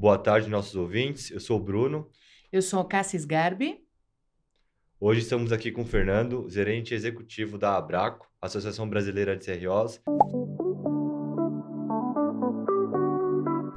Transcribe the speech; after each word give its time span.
Boa 0.00 0.16
tarde, 0.16 0.48
nossos 0.48 0.76
ouvintes. 0.76 1.28
Eu 1.28 1.40
sou 1.40 1.58
o 1.58 1.60
Bruno. 1.60 2.08
Eu 2.52 2.62
sou 2.62 2.84
Cassis 2.84 3.24
Garbi. 3.24 3.84
Hoje 5.00 5.22
estamos 5.22 5.50
aqui 5.50 5.72
com 5.72 5.82
o 5.82 5.84
Fernando, 5.84 6.48
gerente 6.48 6.94
executivo 6.94 7.58
da 7.58 7.76
Abraco, 7.76 8.30
Associação 8.40 8.88
Brasileira 8.88 9.36
de 9.36 9.44
CROs. 9.44 10.00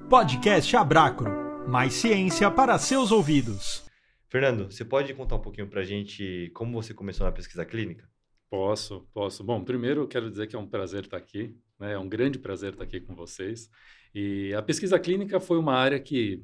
Podcast 0.07 0.77
Abracro. 0.77 1.67
Mais 1.67 1.93
ciência 1.93 2.51
para 2.51 2.77
seus 2.77 3.11
ouvidos. 3.11 3.83
Fernando, 4.29 4.71
você 4.71 4.85
pode 4.85 5.11
contar 5.15 5.37
um 5.37 5.41
pouquinho 5.41 5.67
para 5.67 5.81
a 5.81 5.85
gente 5.85 6.51
como 6.53 6.79
você 6.79 6.93
começou 6.93 7.25
na 7.25 7.31
pesquisa 7.31 7.65
clínica? 7.65 8.07
Posso, 8.47 9.09
posso. 9.11 9.43
Bom, 9.43 9.63
primeiro 9.63 10.01
eu 10.01 10.07
quero 10.07 10.29
dizer 10.29 10.45
que 10.45 10.55
é 10.55 10.59
um 10.59 10.67
prazer 10.67 11.05
estar 11.05 11.17
aqui, 11.17 11.57
né? 11.79 11.93
É 11.93 11.97
um 11.97 12.07
grande 12.07 12.37
prazer 12.37 12.73
estar 12.73 12.83
aqui 12.83 13.01
com 13.01 13.15
vocês. 13.15 13.71
E 14.13 14.53
a 14.53 14.61
pesquisa 14.61 14.99
clínica 14.99 15.39
foi 15.39 15.57
uma 15.57 15.73
área 15.73 15.99
que, 15.99 16.43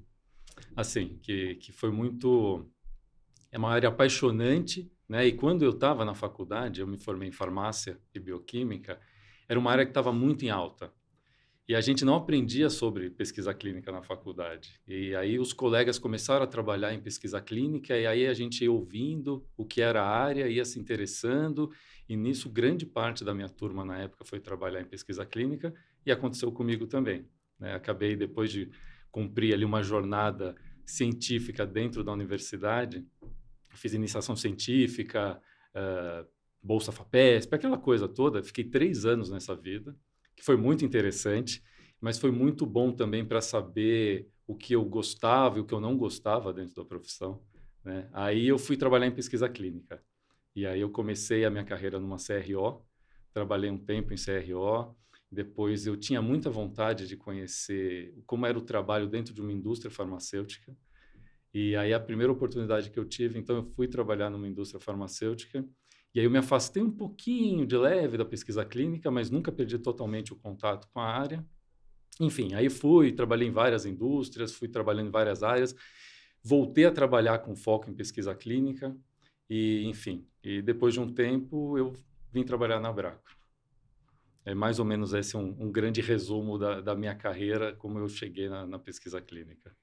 assim, 0.75 1.19
que, 1.21 1.55
que 1.55 1.71
foi 1.71 1.91
muito... 1.91 2.69
É 3.51 3.57
uma 3.57 3.71
área 3.71 3.89
apaixonante, 3.89 4.91
né? 5.07 5.25
E 5.25 5.31
quando 5.31 5.63
eu 5.63 5.71
estava 5.71 6.03
na 6.03 6.13
faculdade, 6.13 6.81
eu 6.81 6.87
me 6.87 6.97
formei 6.97 7.29
em 7.29 7.31
farmácia 7.31 7.99
e 8.13 8.19
bioquímica, 8.19 8.99
era 9.47 9.59
uma 9.59 9.71
área 9.71 9.85
que 9.85 9.91
estava 9.91 10.11
muito 10.11 10.43
em 10.43 10.49
alta. 10.49 10.91
E 11.67 11.75
a 11.75 11.81
gente 11.81 12.05
não 12.05 12.15
aprendia 12.15 12.69
sobre 12.69 13.09
pesquisa 13.09 13.53
clínica 13.53 13.91
na 13.91 14.01
faculdade. 14.01 14.79
E 14.87 15.13
aí 15.15 15.37
os 15.37 15.51
colegas 15.51 15.99
começaram 15.99 16.43
a 16.43 16.47
trabalhar 16.47 16.93
em 16.93 17.01
pesquisa 17.01 17.41
clínica, 17.41 17.97
e 17.97 18.07
aí 18.07 18.25
a 18.25 18.33
gente 18.33 18.63
ia 18.63 18.71
ouvindo 18.71 19.45
o 19.57 19.65
que 19.65 19.81
era 19.81 20.01
a 20.01 20.07
área, 20.07 20.47
ia 20.47 20.63
se 20.63 20.79
interessando, 20.79 21.69
e 22.07 22.15
nisso 22.15 22.49
grande 22.49 22.85
parte 22.85 23.25
da 23.25 23.33
minha 23.33 23.49
turma 23.49 23.83
na 23.83 23.97
época 23.97 24.23
foi 24.23 24.39
trabalhar 24.39 24.79
em 24.79 24.85
pesquisa 24.85 25.25
clínica, 25.25 25.73
e 26.05 26.11
aconteceu 26.11 26.49
comigo 26.53 26.87
também. 26.87 27.27
Né? 27.59 27.73
Acabei, 27.73 28.15
depois 28.15 28.51
de 28.51 28.69
cumprir 29.11 29.53
ali 29.53 29.65
uma 29.65 29.81
jornada 29.81 30.55
científica 30.85 31.65
dentro 31.65 32.03
da 32.03 32.11
universidade, 32.11 33.05
fiz 33.73 33.93
iniciação 33.93 34.35
científica, 34.35 35.41
uh, 35.75 36.27
Bolsa 36.61 36.91
FAPESP, 36.91 37.55
aquela 37.55 37.77
coisa 37.77 38.07
toda. 38.07 38.43
Fiquei 38.43 38.63
três 38.63 39.05
anos 39.05 39.29
nessa 39.29 39.55
vida, 39.55 39.95
que 40.35 40.43
foi 40.43 40.57
muito 40.57 40.83
interessante, 40.83 41.63
mas 42.01 42.19
foi 42.19 42.31
muito 42.31 42.65
bom 42.65 42.91
também 42.91 43.25
para 43.25 43.41
saber 43.41 44.29
o 44.45 44.55
que 44.55 44.73
eu 44.73 44.83
gostava 44.85 45.57
e 45.57 45.61
o 45.61 45.65
que 45.65 45.73
eu 45.73 45.79
não 45.79 45.97
gostava 45.97 46.53
dentro 46.53 46.75
da 46.75 46.85
profissão. 46.85 47.41
Né? 47.83 48.09
Aí 48.13 48.47
eu 48.47 48.57
fui 48.57 48.77
trabalhar 48.77 49.07
em 49.07 49.11
pesquisa 49.11 49.49
clínica. 49.49 50.01
E 50.55 50.65
aí 50.65 50.81
eu 50.81 50.89
comecei 50.89 51.45
a 51.45 51.49
minha 51.49 51.63
carreira 51.63 51.99
numa 51.99 52.17
CRO, 52.17 52.83
trabalhei 53.31 53.69
um 53.69 53.77
tempo 53.77 54.13
em 54.13 54.17
CRO, 54.17 54.95
depois 55.31 55.85
eu 55.85 55.97
tinha 55.97 56.21
muita 56.21 56.49
vontade 56.49 57.07
de 57.07 57.17
conhecer 57.17 58.13
como 58.25 58.45
era 58.45 58.57
o 58.57 58.61
trabalho 58.61 59.07
dentro 59.07 59.33
de 59.33 59.41
uma 59.41 59.51
indústria 59.51 59.91
farmacêutica. 59.91 60.75
E 61.53 61.75
aí 61.75 61.93
a 61.93 61.99
primeira 61.99 62.31
oportunidade 62.31 62.89
que 62.89 62.99
eu 62.99 63.05
tive, 63.05 63.37
então 63.37 63.57
eu 63.57 63.63
fui 63.63 63.87
trabalhar 63.87 64.29
numa 64.29 64.47
indústria 64.47 64.79
farmacêutica. 64.79 65.65
E 66.15 66.19
aí 66.19 66.25
eu 66.25 66.31
me 66.31 66.37
afastei 66.37 66.81
um 66.81 66.91
pouquinho 66.91 67.65
de 67.65 67.77
leve 67.77 68.17
da 68.17 68.25
pesquisa 68.25 68.63
clínica, 68.65 69.11
mas 69.11 69.29
nunca 69.29 69.51
perdi 69.51 69.77
totalmente 69.77 70.31
o 70.31 70.35
contato 70.35 70.87
com 70.93 70.99
a 70.99 71.05
área. 71.05 71.45
Enfim, 72.19 72.53
aí 72.53 72.69
fui, 72.69 73.11
trabalhei 73.11 73.47
em 73.47 73.51
várias 73.51 73.85
indústrias, 73.85 74.53
fui 74.53 74.67
trabalhando 74.67 75.09
em 75.09 75.11
várias 75.11 75.43
áreas, 75.43 75.75
voltei 76.43 76.85
a 76.85 76.91
trabalhar 76.91 77.39
com 77.39 77.55
foco 77.55 77.89
em 77.89 77.93
pesquisa 77.93 78.33
clínica 78.33 78.95
e, 79.49 79.83
enfim, 79.85 80.25
e 80.43 80.61
depois 80.61 80.93
de 80.93 80.99
um 80.99 81.13
tempo 81.13 81.77
eu 81.77 81.93
vim 82.33 82.43
trabalhar 82.43 82.79
na 82.79 82.91
Bracro. 82.91 83.36
É 84.47 84.55
mais 84.55 84.79
ou 84.79 84.85
menos 84.85 85.13
esse 85.13 85.35
um, 85.35 85.53
um 85.59 85.69
grande 85.69 85.99
resumo 85.99 86.57
da, 86.57 86.79
da, 86.79 86.95
minha 86.95 87.13
carreira, 87.13 87.75
como 87.75 87.99
eu 87.99 88.07
cheguei 88.07 88.47
na, 88.47 88.65
na, 88.65 88.79
pesquisa 88.79 89.19
clínica. 89.19 89.75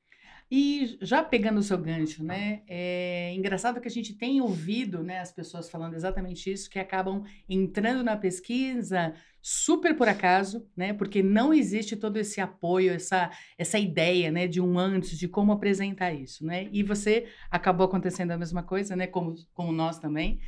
E 0.51 0.97
já 1.03 1.23
pegando 1.23 1.59
o 1.59 1.62
seu 1.62 1.77
gancho, 1.77 2.25
né? 2.25 2.62
É 2.67 3.35
engraçado 3.35 3.79
que 3.79 3.89
a 3.89 3.91
gente 3.91 4.15
tem 4.15 4.41
ouvido, 4.41 5.03
né, 5.03 5.20
as 5.20 5.31
pessoas 5.31 5.69
falando 5.69 5.92
exatamente 5.92 6.51
isso, 6.51 6.70
que 6.70 6.79
acabam 6.79 7.24
entrando 7.47 8.03
na 8.03 8.17
pesquisa 8.17 9.14
super 9.42 9.95
por 9.95 10.08
acaso, 10.08 10.67
né? 10.74 10.95
Porque 10.95 11.23
não 11.23 11.53
existe 11.53 11.95
todo 11.95 12.17
esse 12.17 12.41
apoio, 12.41 12.95
essa, 12.95 13.30
essa 13.58 13.79
ideia, 13.79 14.30
né, 14.30 14.47
de 14.47 14.63
um 14.63 14.79
antes, 14.79 15.19
de 15.19 15.29
como 15.29 15.53
apresentar 15.53 16.14
isso, 16.14 16.42
né? 16.42 16.70
E 16.73 16.83
você 16.83 17.27
acabou 17.51 17.85
acontecendo 17.85 18.30
a 18.30 18.39
mesma 18.39 18.63
coisa, 18.63 18.97
né? 18.97 19.07
Como, 19.07 19.35
como 19.53 19.73
nós 19.73 19.98
também. 19.98 20.41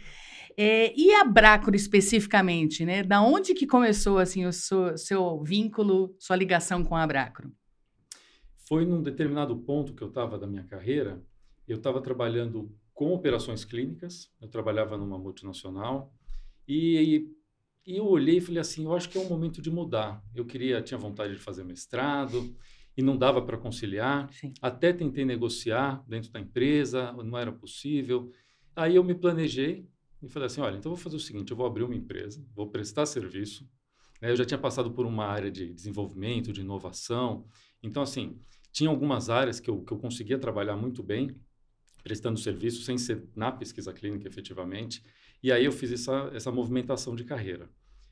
É, 0.57 0.99
e 0.99 1.13
a 1.13 1.23
Brácora 1.23 1.77
especificamente, 1.77 2.85
né? 2.85 3.03
Da 3.03 3.21
onde 3.21 3.53
que 3.53 3.67
começou 3.67 4.19
assim 4.19 4.47
o 4.47 4.53
seu, 4.53 4.97
seu 4.97 5.43
vínculo, 5.43 6.17
sua 6.19 6.35
ligação 6.35 6.83
com 6.83 6.97
a 6.97 7.07
Brácora? 7.07 7.51
Foi 8.67 8.87
num 8.87 9.03
determinado 9.03 9.55
ponto 9.59 9.93
que 9.93 10.03
eu 10.03 10.09
estava 10.09 10.39
da 10.39 10.47
minha 10.47 10.65
carreira, 10.65 11.23
eu 11.69 11.77
estava 11.77 12.01
trabalhando 12.01 12.75
com 12.95 13.13
operações 13.13 13.65
clínicas, 13.65 14.33
eu 14.41 14.49
trabalhava 14.49 14.97
numa 14.97 15.19
multinacional 15.19 16.11
e, 16.67 17.29
e 17.87 17.97
eu 17.99 18.07
olhei 18.07 18.39
e 18.39 18.41
falei 18.41 18.61
assim, 18.61 18.85
eu 18.85 18.97
acho 18.97 19.11
que 19.11 19.19
é 19.19 19.21
um 19.21 19.29
momento 19.29 19.61
de 19.61 19.71
mudar. 19.71 20.25
Eu 20.35 20.47
queria, 20.47 20.81
tinha 20.81 20.97
vontade 20.97 21.35
de 21.35 21.39
fazer 21.39 21.65
mestrado 21.65 22.57
e 22.97 23.03
não 23.03 23.15
dava 23.15 23.43
para 23.43 23.59
conciliar. 23.59 24.33
Sim. 24.33 24.55
Até 24.63 24.91
tentei 24.95 25.27
negociar 25.27 26.03
dentro 26.09 26.33
da 26.33 26.41
empresa, 26.41 27.13
não 27.13 27.37
era 27.37 27.53
possível. 27.53 28.33
Aí 28.75 28.97
eu 28.97 29.05
me 29.05 29.15
planejei 29.15 29.87
e 30.27 30.29
falei 30.31 30.47
assim, 30.47 30.61
olha, 30.61 30.77
então 30.77 30.91
vou 30.91 30.99
fazer 30.99 31.17
o 31.17 31.21
seguinte, 31.21 31.51
eu 31.51 31.57
vou 31.57 31.67
abrir 31.67 31.85
uma 31.85 31.95
empresa, 31.95 32.45
vou 32.55 32.69
prestar 32.69 33.07
serviço. 33.07 33.69
Né? 34.21 34.31
Eu 34.31 34.37
já 34.37 34.45
tinha 34.45 34.59
passado 34.59 34.91
por 34.91 35.07
uma 35.07 35.25
área 35.25 35.51
de 35.51 35.73
desenvolvimento, 35.73 36.53
de 36.53 36.61
inovação. 36.61 37.47
Então, 37.83 38.03
assim, 38.03 38.39
tinha 38.73 38.91
algumas 38.91 39.31
áreas 39.31 39.61
que 39.61 39.71
eu, 39.71 39.83
que 39.83 39.93
eu 39.93 39.99
conseguia 39.99 40.39
trabalhar 40.39 40.77
muito 40.77 41.03
bem, 41.03 41.35
prestando 42.03 42.39
serviço, 42.39 42.83
sem 42.83 42.99
ser 42.99 43.29
na 43.35 43.51
pesquisa 43.51 43.93
clínica 43.93 44.29
efetivamente. 44.29 45.03
E 45.43 45.51
aí 45.53 45.65
eu 45.65 45.73
fiz 45.73 45.93
essa, 45.93 46.31
essa 46.35 46.53
movimentação 46.53 47.15
de 47.15 47.25
carreira. 47.25 47.71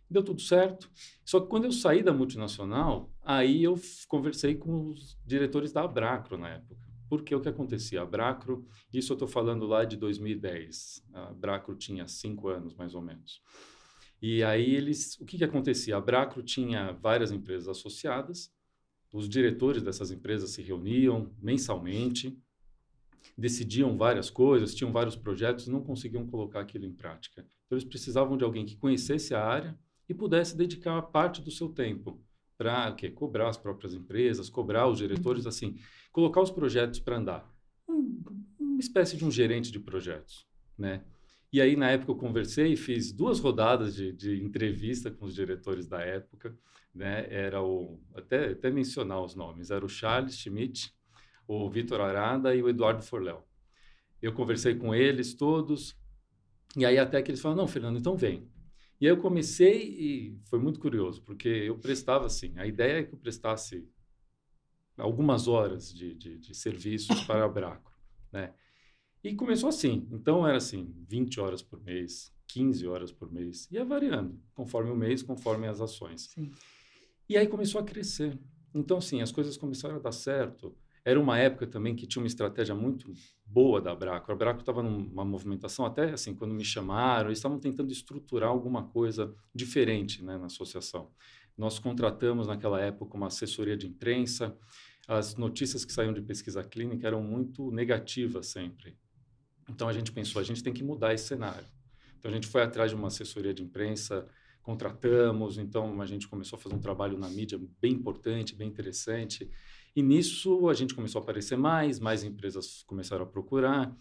Deu 0.09 0.23
tudo 0.23 0.41
certo. 0.41 0.91
Só 1.25 1.41
que 1.41 1.49
quando 1.49 1.65
eu 1.65 1.73
saí 1.73 2.03
da 2.03 2.13
multinacional, 2.13 3.13
aí 3.23 3.63
eu 3.63 3.81
conversei 4.09 4.55
com 4.55 4.91
os 4.91 5.19
diretores 5.25 5.73
da 5.73 5.83
Abracro 5.83 6.37
na 6.37 6.51
época. 6.51 6.94
Porque 7.09 7.35
o 7.35 7.41
que 7.41 7.49
acontecia? 7.49 8.03
A 8.03 8.07
Bracro, 8.07 8.67
isso 8.93 9.13
eu 9.13 9.15
estou 9.15 9.29
falando 9.29 9.67
lá 9.67 9.85
de 9.85 9.97
2010. 9.97 11.05
A 11.13 11.33
Bracro 11.33 11.75
tinha 11.75 12.07
cinco 12.09 12.49
anos, 12.49 12.75
mais 12.75 12.95
ou 12.95 13.03
menos. 13.03 13.43
E 14.21 14.43
aí 14.43 14.75
eles, 14.75 15.19
o 15.21 15.25
que, 15.25 15.37
que 15.37 15.45
acontecia? 15.45 15.97
A 15.97 16.01
Bracro 16.01 16.43
tinha 16.43 16.93
várias 16.93 17.31
empresas 17.31 17.69
associadas, 17.69 18.51
os 19.13 19.29
diretores 19.29 19.83
dessas 19.83 20.11
empresas 20.11 20.51
se 20.51 20.63
reuniam 20.63 21.31
mensalmente, 21.41 22.37
decidiam 23.37 23.97
várias 23.97 24.31
coisas, 24.31 24.75
tinham 24.75 24.93
vários 24.93 25.15
projetos 25.15 25.67
e 25.67 25.71
não 25.71 25.83
conseguiam 25.83 26.27
colocar 26.27 26.61
aquilo 26.61 26.85
em 26.85 26.93
prática. 26.93 27.43
Então 27.67 27.77
eles 27.77 27.85
precisavam 27.85 28.37
de 28.37 28.45
alguém 28.45 28.65
que 28.65 28.77
conhecesse 28.77 29.35
a 29.35 29.45
área 29.45 29.79
e 30.09 30.15
pudesse 30.15 30.57
dedicar 30.57 31.01
parte 31.03 31.41
do 31.41 31.51
seu 31.51 31.69
tempo 31.69 32.21
para 32.57 32.95
cobrar 33.15 33.49
as 33.49 33.57
próprias 33.57 33.95
empresas, 33.95 34.49
cobrar 34.49 34.89
os 34.89 34.99
diretores, 34.99 35.45
uhum. 35.45 35.49
assim, 35.49 35.77
colocar 36.13 36.41
os 36.41 36.51
projetos 36.51 37.01
para 37.01 37.17
andar. 37.17 37.53
Um, 37.89 38.23
uma 38.59 38.81
espécie 38.81 39.17
de 39.17 39.25
um 39.25 39.31
gerente 39.31 39.71
de 39.71 39.81
projetos, 39.81 40.47
né? 40.79 41.05
E 41.53 41.61
aí, 41.61 41.77
na 41.77 41.91
época, 41.91 42.11
eu 42.11 42.17
conversei 42.17 42.73
e 42.73 42.77
fiz 42.77 43.13
duas 43.13 43.39
rodadas 43.39 43.95
de, 43.95 44.13
de 44.13 44.43
entrevista 44.43 45.11
com 45.11 45.25
os 45.25 45.35
diretores 45.35 45.87
da 45.87 46.01
época, 46.01 46.57
né? 46.93 47.27
Era 47.31 47.63
o... 47.63 48.01
Até, 48.15 48.51
até 48.51 48.71
mencionar 48.71 49.23
os 49.23 49.37
nomes. 49.37 49.71
Era 49.71 49.85
o 49.85 49.89
Charles 49.89 50.37
Schmidt, 50.37 50.93
o 51.47 51.71
Vitor 51.71 52.01
Arada 52.01 52.55
e 52.55 52.63
o 52.63 52.69
Eduardo 52.69 53.03
Forléu. 53.03 53.47
Eu 54.21 54.33
conversei 54.33 54.75
com 54.75 54.95
eles 54.95 55.35
todos, 55.35 55.97
e 56.77 56.85
aí 56.85 56.99
até 56.99 57.23
que 57.23 57.31
eles 57.31 57.41
falaram, 57.41 57.63
não, 57.63 57.69
Fernando, 57.69 57.99
então 57.99 58.17
vem. 58.17 58.49
E 59.05 59.07
aí 59.07 59.13
eu 59.13 59.19
comecei 59.19 59.83
e 59.83 60.41
foi 60.47 60.59
muito 60.59 60.81
curioso, 60.81 61.21
porque 61.21 61.47
eu 61.47 61.79
prestava 61.79 62.25
assim, 62.25 62.55
a 62.57 62.67
ideia 62.67 63.01
é 63.01 63.03
que 63.03 63.13
eu 63.13 63.19
prestasse 63.19 63.87
algumas 64.97 65.47
horas 65.47 65.93
de, 65.93 66.15
de, 66.15 66.39
de 66.39 66.55
serviços 66.55 67.23
para 67.25 67.45
a 67.45 67.49
Braco, 67.49 67.93
né? 68.33 68.55
E 69.23 69.35
começou 69.35 69.69
assim, 69.69 70.09
então 70.11 70.49
era 70.49 70.57
assim, 70.57 70.95
20 71.07 71.39
horas 71.39 71.63
por 71.63 71.83
mês, 71.83 72.35
15 72.47 72.87
horas 72.87 73.13
por 73.13 73.31
mês, 73.31 73.71
ia 73.71 73.85
variando, 73.85 74.41
conforme 74.55 74.91
o 74.91 74.97
mês, 74.97 75.23
conforme 75.23 75.67
as 75.67 75.83
ações. 75.83 76.31
Sim. 76.31 76.51
E 77.29 77.37
aí 77.37 77.47
começou 77.47 77.83
a 77.83 77.85
crescer. 77.85 78.39
Então, 78.75 79.03
sim, 79.03 79.21
as 79.21 79.31
coisas 79.31 79.59
começaram 79.59 79.97
a 79.97 79.99
dar 79.99 80.13
certo. 80.13 80.75
Era 81.05 81.21
uma 81.21 81.39
época 81.39 81.67
também 81.67 81.95
que 81.95 82.07
tinha 82.07 82.23
uma 82.23 82.27
estratégia 82.27 82.75
muito 82.75 83.13
boa 83.45 83.79
da 83.81 83.95
Braco. 83.95 84.33
A 84.33 84.35
Braco 84.35 84.61
estava 84.61 84.83
numa 84.83 85.25
movimentação, 85.25 85.85
até 85.85 86.13
assim, 86.13 86.35
quando 86.35 86.55
me 86.55 86.65
chamaram, 86.65 87.29
eles 87.29 87.39
estavam 87.39 87.59
tentando 87.59 87.93
estruturar 87.93 88.49
alguma 88.49 88.85
coisa 88.85 89.35
diferente 89.55 90.25
né, 90.25 90.39
na 90.39 90.47
associação. 90.47 91.11
Nós 91.59 91.79
contratamos 91.79 92.47
naquela 92.47 92.81
época 92.81 93.17
uma 93.17 93.27
assessoria 93.27 93.77
de 93.77 93.87
imprensa. 93.87 94.57
As 95.07 95.37
notícias 95.37 95.85
que 95.85 95.93
saíam 95.93 96.15
de 96.15 96.23
pesquisa 96.23 96.65
clínica 96.65 97.07
eram 97.07 97.23
muito 97.23 97.71
negativas 97.71 98.47
sempre. 98.47 98.97
Então 99.69 99.89
a 99.89 99.93
gente 99.93 100.11
pensou, 100.11 100.41
a 100.41 100.45
gente 100.45 100.63
tem 100.63 100.73
que 100.73 100.83
mudar 100.83 101.13
esse 101.13 101.27
cenário. 101.27 101.67
Então 102.19 102.31
a 102.31 102.35
gente 102.35 102.47
foi 102.47 102.63
atrás 102.63 102.91
de 102.91 102.97
uma 102.97 103.09
assessoria 103.09 103.53
de 103.53 103.63
imprensa, 103.63 104.27
contratamos, 104.63 105.59
então 105.59 106.01
a 106.01 106.07
gente 106.07 106.27
começou 106.27 106.59
a 106.59 106.61
fazer 106.61 106.75
um 106.75 106.81
trabalho 106.81 107.19
na 107.19 107.29
mídia 107.29 107.61
bem 107.83 107.93
importante, 107.93 108.55
bem 108.55 108.69
interessante 108.69 109.51
E 109.95 110.03
nisso 110.03 110.69
a 110.69 110.75
gente 110.75 110.95
começou 110.95 111.21
a 111.21 111.23
aparecer 111.23 111.57
mais, 111.57 112.01
mais 112.01 112.25
empresas 112.25 112.83
começaram 112.87 113.25
a 113.25 113.27
procurar, 113.27 113.97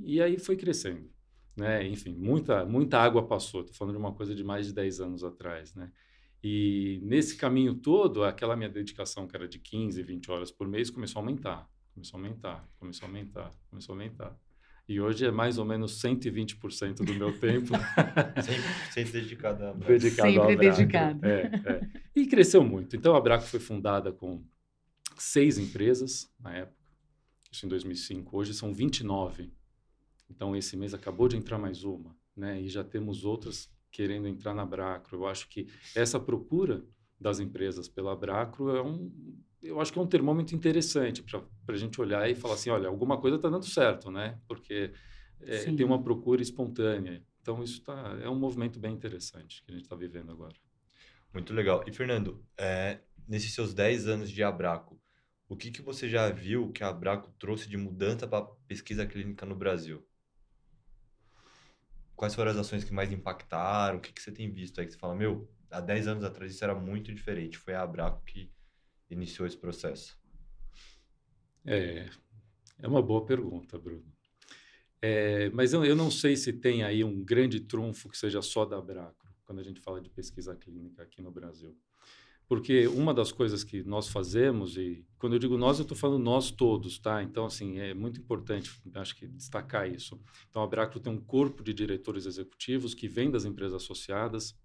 e 0.00 0.20
aí 0.20 0.38
foi 0.38 0.56
crescendo. 0.56 1.10
Né? 1.56 1.86
Enfim, 1.88 2.14
muita, 2.14 2.64
muita 2.64 2.98
água 2.98 3.26
passou. 3.26 3.62
Estou 3.62 3.74
falando 3.74 3.94
de 3.94 4.00
uma 4.00 4.12
coisa 4.12 4.34
de 4.34 4.44
mais 4.44 4.66
de 4.66 4.72
10 4.74 5.00
anos 5.00 5.24
atrás. 5.24 5.74
Né? 5.74 5.90
E 6.42 7.00
nesse 7.02 7.36
caminho 7.36 7.74
todo, 7.74 8.22
aquela 8.24 8.56
minha 8.56 8.68
dedicação, 8.68 9.26
que 9.26 9.34
era 9.34 9.48
de 9.48 9.58
15, 9.58 10.02
20 10.02 10.30
horas 10.30 10.50
por 10.52 10.68
mês, 10.68 10.88
começou 10.88 11.20
a 11.20 11.22
aumentar, 11.22 11.68
começou 11.92 12.18
a 12.18 12.22
aumentar, 12.22 12.68
começou 12.78 13.06
a 13.06 13.08
aumentar, 13.08 13.50
começou 13.68 13.92
a 13.92 13.98
aumentar. 13.98 14.38
E 14.88 15.00
hoje 15.00 15.26
é 15.26 15.30
mais 15.30 15.58
ou 15.58 15.64
menos 15.64 16.00
120% 16.00 17.04
do 17.04 17.14
meu 17.14 17.38
tempo. 17.38 17.74
sempre, 18.40 18.92
sempre 18.92 19.12
dedicado 19.20 19.64
a 19.64 19.72
dedicado 19.84 20.32
Sempre 20.32 20.56
dedicado. 20.56 21.26
É, 21.26 21.42
é. 21.66 21.88
E 22.14 22.26
cresceu 22.26 22.62
muito. 22.64 22.96
Então, 22.96 23.14
a 23.14 23.20
Braco 23.20 23.44
foi 23.44 23.60
fundada 23.60 24.12
com 24.12 24.42
seis 25.22 25.58
empresas 25.58 26.30
na 26.38 26.54
época, 26.54 26.90
isso 27.50 27.66
em 27.66 27.68
2005. 27.68 28.36
Hoje 28.36 28.54
são 28.54 28.72
29. 28.72 29.52
Então, 30.30 30.54
esse 30.54 30.76
mês 30.76 30.92
acabou 30.92 31.28
de 31.28 31.36
entrar 31.36 31.58
mais 31.58 31.84
uma, 31.84 32.16
né? 32.36 32.60
E 32.60 32.68
já 32.68 32.84
temos 32.84 33.24
outras 33.24 33.70
querendo 33.90 34.28
entrar 34.28 34.54
na 34.54 34.64
Bracro. 34.64 35.16
Eu 35.16 35.26
acho 35.26 35.48
que 35.48 35.66
essa 35.94 36.20
procura 36.20 36.84
das 37.18 37.40
empresas 37.40 37.88
pela 37.88 38.14
Bracro 38.14 38.76
é 38.76 38.82
um, 38.82 39.10
eu 39.62 39.80
acho 39.80 39.92
que 39.92 39.98
é 39.98 40.02
um 40.02 40.06
termômetro 40.06 40.54
interessante 40.54 41.22
para 41.22 41.74
a 41.74 41.78
gente 41.78 42.00
olhar 42.00 42.30
e 42.30 42.34
falar 42.34 42.54
assim, 42.54 42.70
olha, 42.70 42.88
alguma 42.88 43.18
coisa 43.18 43.36
está 43.36 43.48
dando 43.48 43.64
certo, 43.64 44.10
né? 44.10 44.38
Porque 44.46 44.92
é, 45.40 45.64
tem 45.64 45.84
uma 45.84 46.02
procura 46.02 46.42
espontânea. 46.42 47.24
Então, 47.40 47.62
isso 47.62 47.82
tá, 47.82 48.18
é 48.22 48.28
um 48.28 48.38
movimento 48.38 48.78
bem 48.78 48.92
interessante 48.92 49.62
que 49.64 49.70
a 49.70 49.74
gente 49.74 49.84
está 49.84 49.96
vivendo 49.96 50.30
agora. 50.30 50.54
Muito 51.32 51.52
legal. 51.52 51.82
E, 51.86 51.92
Fernando, 51.92 52.44
é, 52.56 53.00
nesses 53.26 53.52
seus 53.52 53.74
10 53.74 54.06
anos 54.06 54.30
de 54.30 54.42
Abraco, 54.42 54.97
o 55.48 55.56
que, 55.56 55.70
que 55.70 55.80
você 55.80 56.08
já 56.08 56.28
viu 56.30 56.70
que 56.70 56.84
a 56.84 56.88
Abraco 56.88 57.32
trouxe 57.38 57.68
de 57.68 57.76
mudança 57.76 58.28
para 58.28 58.44
pesquisa 58.66 59.06
clínica 59.06 59.46
no 59.46 59.56
Brasil? 59.56 60.06
Quais 62.14 62.34
foram 62.34 62.50
as 62.50 62.56
ações 62.58 62.84
que 62.84 62.92
mais 62.92 63.10
impactaram? 63.10 63.98
O 63.98 64.00
que, 64.00 64.12
que 64.12 64.20
você 64.20 64.30
tem 64.30 64.52
visto 64.52 64.78
aí 64.78 64.86
que 64.86 64.92
você 64.92 64.98
fala, 64.98 65.14
meu, 65.14 65.50
há 65.70 65.80
10 65.80 66.06
anos 66.06 66.24
atrás 66.24 66.52
isso 66.52 66.62
era 66.62 66.74
muito 66.74 67.14
diferente. 67.14 67.56
Foi 67.56 67.74
a 67.74 67.82
Abraco 67.82 68.22
que 68.24 68.52
iniciou 69.08 69.46
esse 69.46 69.56
processo? 69.56 70.20
É, 71.64 72.10
é 72.78 72.86
uma 72.86 73.00
boa 73.00 73.24
pergunta, 73.24 73.78
Bruno. 73.78 74.04
É, 75.00 75.48
mas 75.50 75.72
eu, 75.72 75.84
eu 75.84 75.94
não 75.94 76.10
sei 76.10 76.36
se 76.36 76.52
tem 76.52 76.82
aí 76.82 77.04
um 77.04 77.24
grande 77.24 77.60
trunfo 77.60 78.08
que 78.08 78.18
seja 78.18 78.42
só 78.42 78.66
da 78.66 78.78
Abraco, 78.78 79.26
quando 79.44 79.60
a 79.60 79.64
gente 79.64 79.80
fala 79.80 80.00
de 80.00 80.10
pesquisa 80.10 80.56
clínica 80.56 81.02
aqui 81.02 81.22
no 81.22 81.30
Brasil. 81.30 81.74
Porque 82.48 82.88
uma 82.88 83.12
das 83.12 83.30
coisas 83.30 83.62
que 83.62 83.82
nós 83.82 84.08
fazemos, 84.08 84.78
e 84.78 85.04
quando 85.18 85.34
eu 85.34 85.38
digo 85.38 85.58
nós, 85.58 85.78
eu 85.78 85.82
estou 85.82 85.96
falando 85.96 86.24
nós 86.24 86.50
todos, 86.50 86.98
tá? 86.98 87.22
Então, 87.22 87.44
assim, 87.44 87.78
é 87.78 87.92
muito 87.92 88.18
importante, 88.18 88.70
acho 88.94 89.14
que, 89.16 89.26
destacar 89.26 89.86
isso. 89.86 90.18
Então, 90.48 90.62
a 90.62 90.64
Abracro 90.64 90.98
tem 90.98 91.12
um 91.12 91.20
corpo 91.20 91.62
de 91.62 91.74
diretores 91.74 92.24
executivos 92.24 92.94
que 92.94 93.06
vem 93.06 93.30
das 93.30 93.44
empresas 93.44 93.82
associadas, 93.82 94.56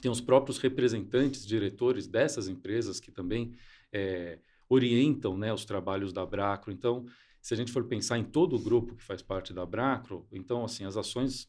tem 0.00 0.10
os 0.10 0.22
próprios 0.22 0.56
representantes, 0.56 1.46
diretores 1.46 2.06
dessas 2.06 2.48
empresas 2.48 2.98
que 2.98 3.10
também 3.10 3.52
é, 3.92 4.38
orientam 4.66 5.36
né, 5.36 5.52
os 5.52 5.66
trabalhos 5.66 6.14
da 6.14 6.22
Abracro. 6.22 6.72
Então, 6.72 7.04
se 7.42 7.52
a 7.52 7.56
gente 7.56 7.72
for 7.72 7.84
pensar 7.84 8.18
em 8.18 8.24
todo 8.24 8.56
o 8.56 8.58
grupo 8.58 8.96
que 8.96 9.02
faz 9.02 9.20
parte 9.20 9.52
da 9.52 9.62
Abracro, 9.62 10.26
então, 10.32 10.64
assim, 10.64 10.84
as 10.84 10.96
ações 10.96 11.46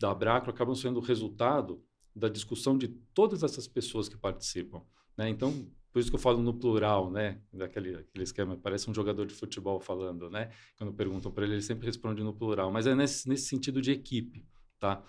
da 0.00 0.10
Abracro 0.10 0.50
acabam 0.50 0.74
sendo 0.74 0.98
resultado 0.98 1.80
da 2.14 2.28
discussão 2.28 2.76
de 2.76 2.88
todas 2.88 3.44
essas 3.44 3.68
pessoas 3.68 4.08
que 4.08 4.16
participam. 4.16 4.82
Né? 5.16 5.28
Então, 5.28 5.66
por 5.92 5.98
isso 5.98 6.08
que 6.08 6.16
eu 6.16 6.20
falo 6.20 6.42
no 6.42 6.54
plural, 6.54 7.10
né? 7.10 7.38
Daquele 7.52 7.96
aquele 7.96 8.24
esquema, 8.24 8.56
parece 8.56 8.90
um 8.90 8.94
jogador 8.94 9.26
de 9.26 9.34
futebol 9.34 9.78
falando, 9.78 10.30
né? 10.30 10.50
Quando 10.78 10.92
perguntam 10.92 11.30
para 11.30 11.44
ele, 11.44 11.54
ele 11.54 11.62
sempre 11.62 11.86
responde 11.86 12.22
no 12.22 12.32
plural, 12.32 12.72
mas 12.72 12.86
é 12.86 12.94
nesse, 12.94 13.28
nesse 13.28 13.44
sentido 13.44 13.82
de 13.82 13.92
equipe, 13.92 14.46
tá? 14.80 15.04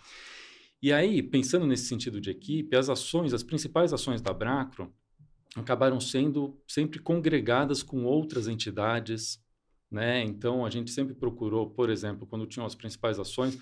E 0.81 0.91
aí, 0.91 1.23
pensando 1.23 1.65
nesse 1.65 1.85
sentido 1.85 2.19
de 2.19 2.29
equipe, 2.29 2.75
as 2.75 2.89
ações, 2.89 3.33
as 3.33 3.41
principais 3.41 3.93
ações 3.93 4.21
da 4.21 4.33
Bracro 4.33 4.93
acabaram 5.55 6.01
sendo 6.01 6.61
sempre 6.67 6.99
congregadas 6.99 7.81
com 7.81 8.03
outras 8.03 8.49
entidades, 8.49 9.41
né? 9.89 10.21
Então, 10.21 10.65
a 10.65 10.69
gente 10.69 10.91
sempre 10.91 11.13
procurou, 11.13 11.69
por 11.69 11.89
exemplo, 11.89 12.27
quando 12.27 12.45
tinham 12.45 12.65
as 12.65 12.75
principais 12.75 13.17
ações, 13.19 13.57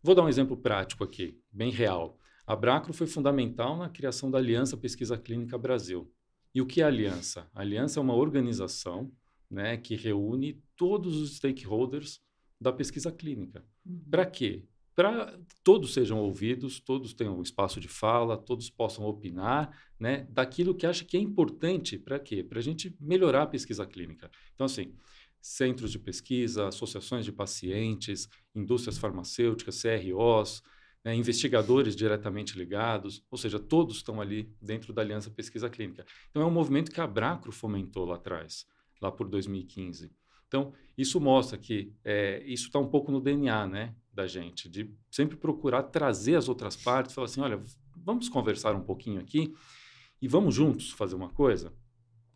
vou 0.00 0.14
dar 0.14 0.22
um 0.22 0.28
exemplo 0.28 0.56
prático 0.56 1.02
aqui, 1.02 1.36
bem 1.50 1.72
real. 1.72 2.16
A 2.50 2.56
Bracro 2.56 2.92
foi 2.92 3.06
fundamental 3.06 3.76
na 3.76 3.88
criação 3.88 4.28
da 4.28 4.36
Aliança 4.36 4.76
Pesquisa 4.76 5.16
Clínica 5.16 5.56
Brasil. 5.56 6.12
E 6.52 6.60
o 6.60 6.66
que 6.66 6.80
é 6.80 6.84
a 6.84 6.88
aliança? 6.88 7.48
A 7.54 7.60
aliança 7.60 8.00
é 8.00 8.02
uma 8.02 8.16
organização 8.16 9.12
né, 9.48 9.76
que 9.76 9.94
reúne 9.94 10.60
todos 10.74 11.16
os 11.16 11.36
stakeholders 11.36 12.20
da 12.60 12.72
pesquisa 12.72 13.12
clínica. 13.12 13.64
Uhum. 13.86 14.02
Para 14.10 14.26
quê? 14.26 14.64
Para 14.96 15.38
todos 15.62 15.94
sejam 15.94 16.18
ouvidos, 16.18 16.80
todos 16.80 17.14
tenham 17.14 17.38
um 17.38 17.42
espaço 17.42 17.78
de 17.78 17.86
fala, 17.86 18.36
todos 18.36 18.68
possam 18.68 19.04
opinar 19.04 19.70
né, 19.96 20.26
daquilo 20.28 20.74
que 20.74 20.86
acha 20.86 21.04
que 21.04 21.16
é 21.16 21.20
importante 21.20 22.00
para 22.00 22.18
quê? 22.18 22.42
Para 22.42 22.58
a 22.58 22.62
gente 22.62 22.96
melhorar 22.98 23.42
a 23.44 23.46
pesquisa 23.46 23.86
clínica. 23.86 24.28
Então, 24.56 24.64
assim, 24.64 24.92
centros 25.40 25.92
de 25.92 26.00
pesquisa, 26.00 26.66
associações 26.66 27.24
de 27.24 27.30
pacientes, 27.30 28.28
indústrias 28.52 28.98
farmacêuticas, 28.98 29.80
CROs, 29.80 30.64
né, 31.04 31.14
investigadores 31.14 31.96
diretamente 31.96 32.58
ligados, 32.58 33.24
ou 33.30 33.38
seja, 33.38 33.58
todos 33.58 33.96
estão 33.96 34.20
ali 34.20 34.54
dentro 34.60 34.92
da 34.92 35.02
Aliança 35.02 35.30
Pesquisa 35.30 35.70
Clínica. 35.70 36.04
Então, 36.30 36.42
é 36.42 36.46
um 36.46 36.50
movimento 36.50 36.90
que 36.90 37.00
a 37.00 37.06
Bracro 37.06 37.52
fomentou 37.52 38.04
lá 38.04 38.16
atrás, 38.16 38.66
lá 39.00 39.10
por 39.10 39.28
2015. 39.28 40.10
Então, 40.46 40.72
isso 40.98 41.20
mostra 41.20 41.56
que 41.56 41.94
é, 42.04 42.42
isso 42.44 42.66
está 42.66 42.78
um 42.78 42.88
pouco 42.88 43.12
no 43.12 43.20
DNA 43.20 43.66
né, 43.66 43.94
da 44.12 44.26
gente, 44.26 44.68
de 44.68 44.92
sempre 45.10 45.36
procurar 45.36 45.84
trazer 45.84 46.34
as 46.34 46.48
outras 46.48 46.76
partes, 46.76 47.14
falar 47.14 47.26
assim, 47.26 47.40
olha, 47.40 47.62
vamos 47.96 48.28
conversar 48.28 48.74
um 48.74 48.82
pouquinho 48.82 49.20
aqui 49.20 49.54
e 50.20 50.28
vamos 50.28 50.54
juntos 50.54 50.90
fazer 50.90 51.14
uma 51.14 51.30
coisa. 51.30 51.72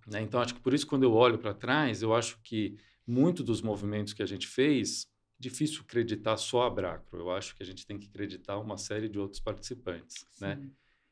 Né? 0.06 0.22
Então, 0.22 0.40
acho 0.40 0.55
que 0.55 0.60
por 0.60 0.72
isso, 0.72 0.87
quando 0.87 1.02
eu 1.02 1.12
olho 1.12 1.38
para 1.38 1.52
trás, 1.52 2.02
eu 2.02 2.14
acho 2.14 2.38
que 2.43 2.76
muito 3.06 3.43
dos 3.43 3.60
movimentos 3.60 4.12
que 4.12 4.22
a 4.22 4.26
gente 4.26 4.46
fez 4.46 5.06
difícil 5.44 5.82
acreditar 5.82 6.37
só 6.37 6.62
a 6.62 6.70
Bracro. 6.70 7.19
Eu 7.19 7.31
acho 7.31 7.55
que 7.55 7.62
a 7.62 7.67
gente 7.67 7.87
tem 7.87 7.99
que 7.99 8.08
acreditar 8.08 8.58
uma 8.58 8.76
série 8.76 9.08
de 9.08 9.19
outros 9.19 9.41
participantes, 9.41 10.26
né? 10.41 10.61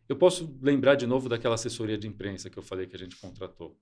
Eu 0.08 0.17
posso 0.17 0.58
lembrar 0.61 0.94
de 0.94 1.06
novo 1.06 1.29
daquela 1.29 1.55
assessoria 1.55 1.96
de 1.96 2.08
imprensa 2.08 2.50
que 2.50 2.58
eu 2.58 2.62
falei 2.62 2.87
que 2.87 2.96
a 2.96 2.99
gente 2.99 3.17
contratou 3.17 3.79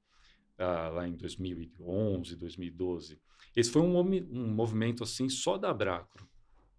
ah, 0.58 0.88
lá 0.88 1.08
em 1.08 1.14
2011, 1.14 2.36
2012. 2.36 3.18
Esse 3.56 3.70
foi 3.70 3.82
um, 3.82 3.98
um 3.98 4.46
movimento 4.48 5.02
assim 5.02 5.28
só 5.28 5.56
da 5.56 5.72
Bracro, 5.72 6.28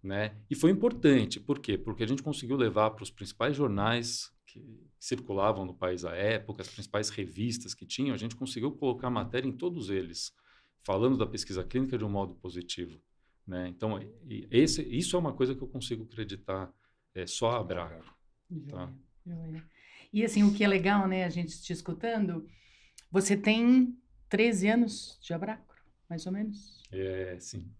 né? 0.02 0.36
E 0.50 0.54
foi 0.54 0.70
importante, 0.70 1.40
por 1.40 1.58
quê? 1.58 1.76
Porque 1.76 2.04
a 2.04 2.06
gente 2.06 2.22
conseguiu 2.22 2.56
levar 2.56 2.90
para 2.90 3.02
os 3.02 3.10
principais 3.10 3.56
jornais 3.56 4.32
que 4.46 4.62
circulavam 4.98 5.64
no 5.64 5.74
país 5.74 6.04
à 6.04 6.14
época, 6.14 6.62
as 6.62 6.68
principais 6.68 7.08
revistas 7.08 7.74
que 7.74 7.86
tinham, 7.86 8.14
a 8.14 8.18
gente 8.18 8.36
conseguiu 8.36 8.70
colocar 8.70 9.10
matéria 9.10 9.48
em 9.48 9.52
todos 9.52 9.90
eles, 9.90 10.32
falando 10.84 11.16
da 11.16 11.26
pesquisa 11.26 11.64
clínica 11.64 11.98
de 11.98 12.04
um 12.04 12.10
modo 12.10 12.34
positivo. 12.34 13.00
Né? 13.46 13.68
Então, 13.68 13.98
esse, 14.50 14.82
isso 14.82 15.16
é 15.16 15.18
uma 15.18 15.32
coisa 15.32 15.54
que 15.54 15.62
eu 15.62 15.68
consigo 15.68 16.04
acreditar 16.04 16.72
é, 17.14 17.26
só 17.26 17.52
a 17.52 17.62
Braco. 17.62 18.16
Tá? 18.68 18.92
E 20.12 20.24
assim, 20.24 20.42
o 20.42 20.52
que 20.52 20.62
é 20.62 20.68
legal, 20.68 21.08
né, 21.08 21.24
a 21.24 21.30
gente 21.30 21.60
te 21.62 21.72
escutando, 21.72 22.46
você 23.10 23.36
tem 23.36 23.96
13 24.28 24.68
anos 24.68 25.18
de 25.22 25.32
Abraco, 25.32 25.74
mais 26.08 26.26
ou 26.26 26.32
menos? 26.32 26.82
É, 26.90 27.36
sim. 27.40 27.70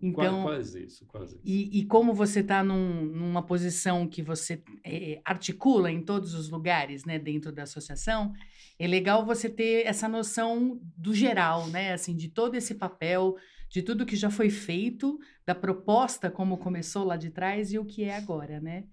Então, 0.00 0.42
quase, 0.42 0.84
isso, 0.84 1.06
quase 1.06 1.36
isso. 1.36 1.42
E, 1.42 1.80
e 1.80 1.84
como 1.86 2.12
você 2.12 2.40
está 2.40 2.62
num, 2.62 3.06
numa 3.06 3.42
posição 3.42 4.06
que 4.06 4.22
você 4.22 4.62
é, 4.84 5.20
articula 5.24 5.90
em 5.90 6.02
todos 6.02 6.34
os 6.34 6.50
lugares, 6.50 7.06
né, 7.06 7.18
dentro 7.18 7.50
da 7.50 7.62
associação, 7.62 8.32
é 8.78 8.86
legal 8.86 9.24
você 9.24 9.48
ter 9.48 9.86
essa 9.86 10.06
noção 10.06 10.78
do 10.96 11.14
geral, 11.14 11.66
né, 11.68 11.94
assim, 11.94 12.14
de 12.14 12.28
todo 12.28 12.54
esse 12.54 12.74
papel, 12.74 13.36
de 13.68 13.82
tudo 13.82 14.06
que 14.06 14.16
já 14.16 14.30
foi 14.30 14.50
feito, 14.50 15.18
da 15.44 15.54
proposta 15.54 16.30
como 16.30 16.58
começou 16.58 17.04
lá 17.04 17.16
de 17.16 17.30
trás 17.30 17.72
e 17.72 17.78
o 17.78 17.84
que 17.84 18.04
é 18.04 18.16
agora, 18.16 18.60
né? 18.60 18.84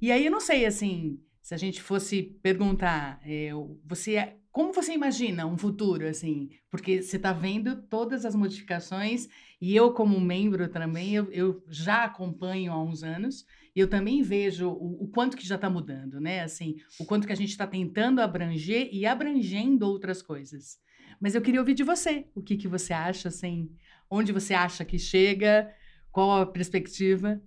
E 0.00 0.12
aí 0.12 0.26
eu 0.26 0.30
não 0.30 0.40
sei, 0.40 0.66
assim, 0.66 1.20
se 1.46 1.54
a 1.54 1.56
gente 1.56 1.80
fosse 1.80 2.22
perguntar, 2.42 3.20
é, 3.24 3.50
você, 3.84 4.34
como 4.50 4.72
você 4.72 4.92
imagina 4.92 5.46
um 5.46 5.56
futuro, 5.56 6.06
assim? 6.06 6.50
Porque 6.70 7.00
você 7.00 7.16
está 7.16 7.32
vendo 7.32 7.82
todas 7.82 8.24
as 8.24 8.34
modificações 8.34 9.28
e 9.60 9.74
eu, 9.74 9.92
como 9.92 10.20
membro 10.20 10.68
também, 10.68 11.14
eu, 11.14 11.30
eu 11.30 11.64
já 11.68 12.04
acompanho 12.04 12.72
há 12.72 12.82
uns 12.82 13.02
anos 13.02 13.46
e 13.76 13.80
eu 13.80 13.88
também 13.88 14.22
vejo 14.22 14.68
o, 14.68 15.04
o 15.04 15.08
quanto 15.08 15.36
que 15.36 15.46
já 15.46 15.54
está 15.54 15.70
mudando, 15.70 16.20
né? 16.20 16.40
Assim, 16.40 16.76
o 16.98 17.04
quanto 17.04 17.26
que 17.26 17.32
a 17.32 17.36
gente 17.36 17.50
está 17.50 17.66
tentando 17.66 18.20
abranger 18.20 18.88
e 18.90 19.06
abrangendo 19.06 19.86
outras 19.86 20.20
coisas. 20.20 20.78
Mas 21.20 21.34
eu 21.34 21.40
queria 21.40 21.60
ouvir 21.60 21.74
de 21.74 21.84
você, 21.84 22.26
o 22.34 22.42
que, 22.42 22.56
que 22.56 22.66
você 22.68 22.92
acha, 22.92 23.28
assim, 23.28 23.70
Onde 24.10 24.32
você 24.32 24.54
acha 24.54 24.84
que 24.84 24.98
chega? 24.98 25.72
Qual 26.10 26.40
a 26.40 26.46
perspectiva? 26.46 27.42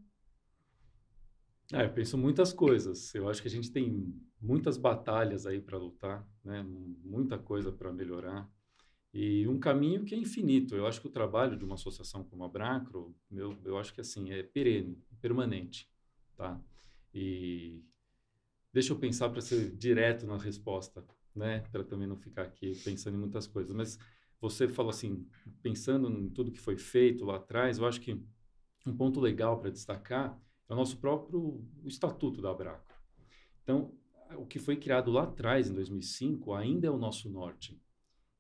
É, 1.72 1.86
eu 1.86 1.94
penso 1.94 2.18
muitas 2.18 2.52
coisas. 2.52 3.14
Eu 3.14 3.30
acho 3.30 3.42
que 3.42 3.48
a 3.48 3.52
gente 3.52 3.72
tem 3.72 4.14
muitas 4.42 4.78
batalhas 4.78 5.46
aí 5.46 5.62
para 5.62 5.78
lutar, 5.78 6.28
né? 6.44 6.64
Muita 7.04 7.38
coisa 7.38 7.72
para 7.72 7.92
melhorar. 7.92 8.50
E 9.14 9.48
um 9.48 9.60
caminho 9.60 10.04
que 10.04 10.14
é 10.14 10.18
infinito. 10.18 10.76
Eu 10.76 10.86
acho 10.86 11.02
que 11.02 11.08
o 11.08 11.12
trabalho 11.12 11.58
de 11.58 11.66
uma 11.66 11.76
associação 11.76 12.24
como 12.24 12.44
a 12.44 12.48
Bracro, 12.48 13.16
eu, 13.32 13.58
eu 13.64 13.78
acho 13.78 13.94
que 13.94 14.02
assim, 14.02 14.32
é 14.32 14.44
perene, 14.44 14.98
permanente, 15.22 15.90
tá? 16.36 16.60
E 17.14 17.84
deixa 18.72 18.94
eu 18.94 19.00
pensar 19.00 19.30
para 19.30 19.42
ser 19.42 19.76
direto 19.76 20.28
na 20.28 20.38
resposta, 20.38 21.04
né? 21.36 21.62
Para 21.72 21.84
também 21.84 22.08
não 22.08 22.18
ficar 22.18 22.44
aqui 22.44 22.76
pensando 22.84 23.16
em 23.16 23.20
muitas 23.20 23.48
coisas. 23.48 23.76
Mas 23.76 23.98
você 24.40 24.68
falou 24.68 24.90
assim, 24.90 25.28
pensando 25.62 26.10
em 26.10 26.30
tudo 26.30 26.52
que 26.52 26.60
foi 26.60 26.78
feito 26.78 27.26
lá 27.26 27.36
atrás, 27.36 27.78
eu 27.78 27.86
acho 27.86 28.00
que 28.00 28.22
um 28.86 28.96
ponto 28.96 29.20
legal 29.20 29.60
para 29.60 29.70
destacar 29.70 30.40
é 30.68 30.74
o 30.74 30.76
nosso 30.76 30.98
próprio 30.98 31.64
estatuto 31.86 32.42
da 32.42 32.54
Bracro. 32.54 32.96
Então, 33.64 33.94
o 34.38 34.46
que 34.46 34.60
foi 34.60 34.78
criado 34.78 35.12
lá 35.12 35.24
atrás, 35.24 35.70
em 35.70 35.74
2005, 35.74 36.54
ainda 36.54 36.88
é 36.88 36.92
o 36.92 36.98
nosso 36.98 37.30
norte. 37.30 37.82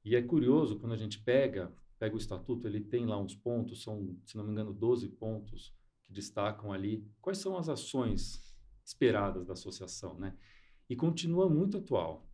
E 0.06 0.16
é 0.16 0.22
curioso, 0.22 0.80
quando 0.80 0.94
a 0.94 0.98
gente 0.98 1.20
pega, 1.20 1.74
pega 1.98 2.16
o 2.16 2.20
estatuto, 2.20 2.68
ele 2.68 2.80
tem 2.80 3.06
lá 3.06 3.20
uns 3.20 3.36
pontos, 3.36 3.84
são, 3.84 4.18
se 4.26 4.38
não 4.38 4.46
me 4.46 4.52
engano, 4.52 4.74
12 4.74 5.10
pontos 5.10 5.76
que 6.06 6.14
destacam 6.14 6.72
ali 6.72 7.06
quais 7.22 7.40
são 7.40 7.58
as 7.58 7.68
ações 7.68 8.56
esperadas 8.86 9.46
da 9.46 9.54
associação, 9.54 10.18
né? 10.18 10.36
E 10.90 10.96
continua 10.96 11.50
muito 11.50 11.78
atual. 11.78 12.29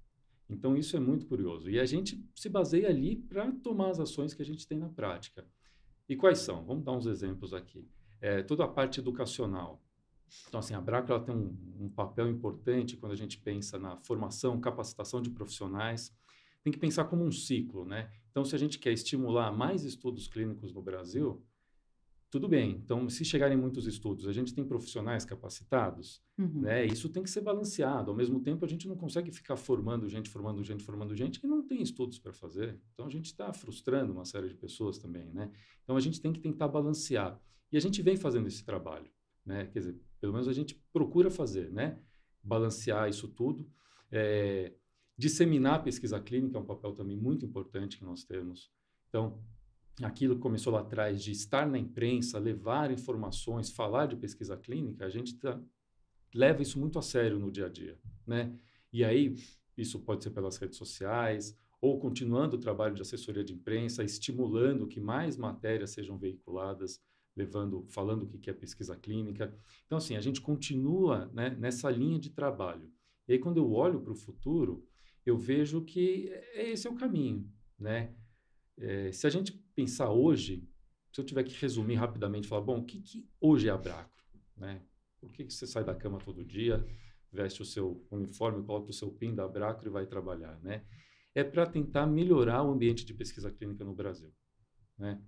Então, 0.50 0.78
isso 0.78 0.96
é 0.96 1.00
muito 1.00 1.26
curioso. 1.26 1.70
E 1.70 1.80
a 1.80 1.86
gente 1.86 2.24
se 2.36 2.50
baseia 2.50 2.90
ali 2.90 3.16
para 3.16 3.52
tomar 3.52 3.90
as 3.90 4.00
ações 4.00 4.34
que 4.34 4.42
a 4.42 4.46
gente 4.46 4.68
tem 4.68 4.78
na 4.78 4.90
prática. 4.90 5.46
E 6.08 6.16
quais 6.16 6.40
são? 6.40 6.64
Vamos 6.64 6.84
dar 6.84 6.92
uns 6.92 7.08
exemplos 7.08 7.54
aqui. 7.54 7.88
É, 8.22 8.44
toda 8.44 8.64
a 8.64 8.68
parte 8.68 9.00
educacional. 9.00 9.82
Então, 10.48 10.60
assim, 10.60 10.74
a 10.74 10.82
Braco 10.82 11.12
ela 11.12 11.24
tem 11.24 11.36
um, 11.36 11.58
um 11.80 11.90
papel 11.90 12.30
importante 12.30 12.98
quando 12.98 13.12
a 13.12 13.18
gente 13.18 13.40
pensa 13.40 13.80
na 13.80 13.98
formação, 13.98 14.60
capacitação 14.60 15.22
de 15.22 15.30
profissionais 15.30 16.14
tem 16.66 16.74
que 16.74 16.80
pensar 16.80 17.06
como 17.06 17.24
um 17.24 17.32
ciclo, 17.32 17.86
né? 17.86 18.10
Então, 18.32 18.44
se 18.44 18.56
a 18.56 18.58
gente 18.58 18.80
quer 18.80 18.92
estimular 18.92 19.52
mais 19.52 19.84
estudos 19.84 20.28
clínicos 20.28 20.74
no 20.74 20.82
Brasil, 20.82 21.46
tudo 22.30 22.48
bem. 22.48 22.72
Então, 22.84 23.08
se 23.10 23.24
chegarem 23.24 23.58
muitos 23.58 23.88
estudos, 23.88 24.28
a 24.28 24.34
gente 24.34 24.54
tem 24.54 24.66
profissionais 24.66 25.24
capacitados, 25.24 26.22
uhum. 26.38 26.62
né? 26.62 26.86
Isso 26.86 27.10
tem 27.10 27.24
que 27.24 27.30
ser 27.30 27.42
balanceado. 27.42 28.12
Ao 28.12 28.18
mesmo 28.18 28.40
tempo, 28.42 28.66
a 28.66 28.68
gente 28.68 28.88
não 28.88 28.96
consegue 28.96 29.32
ficar 29.32 29.56
formando 29.56 30.08
gente, 30.10 30.30
formando 30.30 30.64
gente, 30.64 30.84
formando 30.84 31.16
gente 31.16 31.40
que 31.40 31.48
não 31.48 31.66
tem 31.66 31.82
estudos 31.82 32.20
para 32.20 32.34
fazer. 32.34 32.80
Então, 32.94 33.06
a 33.06 33.10
gente 33.10 33.26
está 33.26 33.54
frustrando 33.54 34.12
uma 34.12 34.26
série 34.26 34.50
de 34.50 34.56
pessoas 34.56 34.98
também, 34.98 35.32
né? 35.32 35.52
Então, 35.84 35.96
a 35.96 36.02
gente 36.02 36.20
tem 36.20 36.34
que 36.34 36.40
tentar 36.40 36.68
balancear. 36.68 37.40
E 37.72 37.78
a 37.78 37.80
gente 37.82 38.02
vem 38.02 38.18
fazendo 38.18 38.48
esse 38.48 38.64
trabalho, 38.66 39.10
né? 39.46 39.68
Quer 39.68 39.80
dizer, 39.80 40.02
pelo 40.20 40.34
menos 40.34 40.48
a 40.48 40.54
gente 40.54 40.76
procura 40.92 41.30
fazer, 41.30 41.72
né? 41.72 42.00
Balancear 42.44 43.10
isso 43.10 43.28
tudo. 43.28 43.70
É, 44.12 44.74
Disseminar 45.18 45.76
a 45.76 45.80
pesquisa 45.80 46.20
clínica 46.20 46.58
é 46.58 46.62
um 46.62 46.66
papel 46.66 46.94
também 46.94 47.16
muito 47.16 47.46
importante 47.46 47.98
que 47.98 48.04
nós 48.04 48.26
temos. 48.26 48.70
Então, 49.08 49.42
aquilo 50.02 50.36
que 50.36 50.42
começou 50.42 50.74
lá 50.74 50.82
atrás 50.82 51.24
de 51.24 51.32
estar 51.32 51.66
na 51.68 51.78
imprensa, 51.78 52.38
levar 52.40 52.92
informações, 52.92 53.72
falar 53.72 54.08
de 54.08 54.16
pesquisa 54.16 54.58
clínica, 54.58 55.06
a 55.06 55.10
gente 55.10 55.38
tá, 55.38 55.60
leva 56.34 56.62
isso 56.62 56.80
muito 56.80 57.00
a 57.00 57.02
sério 57.02 57.40
no 57.40 57.52
dia 57.52 57.68
a 57.68 57.70
dia, 57.70 57.98
né? 58.28 58.54
E 58.92 59.04
aí, 59.04 59.36
isso 59.78 60.00
pode 60.00 60.24
ser 60.24 60.32
pelas 60.32 60.58
redes 60.58 60.78
sociais, 60.78 61.58
ou 61.82 62.00
continuando 62.00 62.56
o 62.56 62.60
trabalho 62.60 62.96
de 62.96 63.02
assessoria 63.02 63.44
de 63.44 63.54
imprensa, 63.54 64.04
estimulando 64.04 64.88
que 64.88 65.00
mais 65.00 65.38
matérias 65.38 65.92
sejam 65.92 66.18
veiculadas, 66.18 67.02
levando, 67.36 67.86
falando 67.90 68.24
o 68.24 68.40
que 68.40 68.50
é 68.50 68.54
pesquisa 68.54 68.96
clínica. 68.96 69.54
Então, 69.86 69.98
assim, 69.98 70.16
a 70.16 70.22
gente 70.22 70.42
continua 70.42 71.30
né, 71.34 71.50
nessa 71.60 71.90
linha 71.90 72.18
de 72.18 72.30
trabalho. 72.30 72.90
E 73.28 73.34
aí, 73.34 73.40
quando 73.40 73.58
eu 73.58 73.72
olho 73.72 74.00
para 74.00 74.14
o 74.14 74.16
futuro, 74.16 74.88
eu 75.26 75.38
vejo 75.38 75.82
que 75.82 76.30
é, 76.30 76.72
esse 76.72 76.88
é 76.88 76.90
o 76.90 76.96
caminho, 76.96 77.52
né? 77.78 78.14
É, 78.78 79.12
se 79.12 79.26
a 79.26 79.30
gente 79.30 79.65
pensar 79.76 80.10
hoje, 80.10 80.68
se 81.12 81.20
eu 81.20 81.26
tiver 81.26 81.44
que 81.44 81.54
resumir 81.60 81.96
rapidamente, 81.96 82.48
falar, 82.48 82.62
bom, 82.62 82.80
o 82.80 82.86
que, 82.86 83.02
que 83.02 83.30
hoje 83.40 83.68
é 83.68 83.72
a 83.72 83.78
Bracro, 83.78 84.24
né? 84.56 84.82
Por 85.20 85.32
que, 85.32 85.44
que 85.44 85.54
você 85.54 85.68
sai 85.68 85.84
da 85.84 85.94
cama 85.94 86.20
todo 86.20 86.44
dia, 86.44 86.86
veste 87.32 87.62
o 87.62 87.66
seu 87.66 88.06
uniforme, 88.10 88.64
coloca 88.64 88.90
o 88.90 88.94
seu 88.94 89.12
PIN 89.12 89.36
da 89.36 89.48
Bracro 89.48 89.88
e 89.88 89.92
vai 89.92 90.06
trabalhar, 90.06 90.60
né? 90.62 90.86
É 91.34 91.44
para 91.44 91.66
tentar 91.66 92.08
melhorar 92.08 92.64
o 92.64 92.72
ambiente 92.72 93.06
de 93.06 93.14
pesquisa 93.14 93.52
clínica 93.52 93.84
no 93.84 93.94
Brasil, 93.94 94.34
né? 94.98 95.22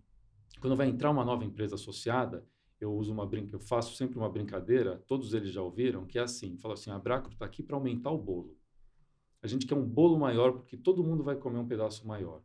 Quando 0.61 0.75
vai 0.75 0.87
entrar 0.87 1.11
uma 1.11 1.25
nova 1.25 1.43
empresa 1.43 1.75
associada, 1.75 2.47
eu 2.79 2.93
uso 2.93 3.11
uma 3.11 3.25
brinca, 3.25 3.55
eu 3.55 3.59
faço 3.59 3.95
sempre 3.95 4.17
uma 4.17 4.29
brincadeira, 4.29 5.03
todos 5.07 5.33
eles 5.33 5.51
já 5.51 5.61
ouviram, 5.61 6.05
que 6.05 6.17
é 6.17 6.21
assim, 6.21 6.57
fala 6.57 6.75
assim, 6.75 6.91
a 6.91 6.99
Bracro 6.99 7.33
está 7.33 7.45
aqui 7.45 7.63
para 7.63 7.75
aumentar 7.75 8.11
o 8.11 8.17
bolo. 8.17 8.57
A 9.41 9.47
gente 9.47 9.65
quer 9.65 9.75
um 9.75 9.85
bolo 9.85 10.17
maior 10.17 10.53
porque 10.53 10.77
todo 10.77 11.03
mundo 11.03 11.23
vai 11.23 11.35
comer 11.35 11.59
um 11.59 11.67
pedaço 11.67 12.07
maior. 12.07 12.41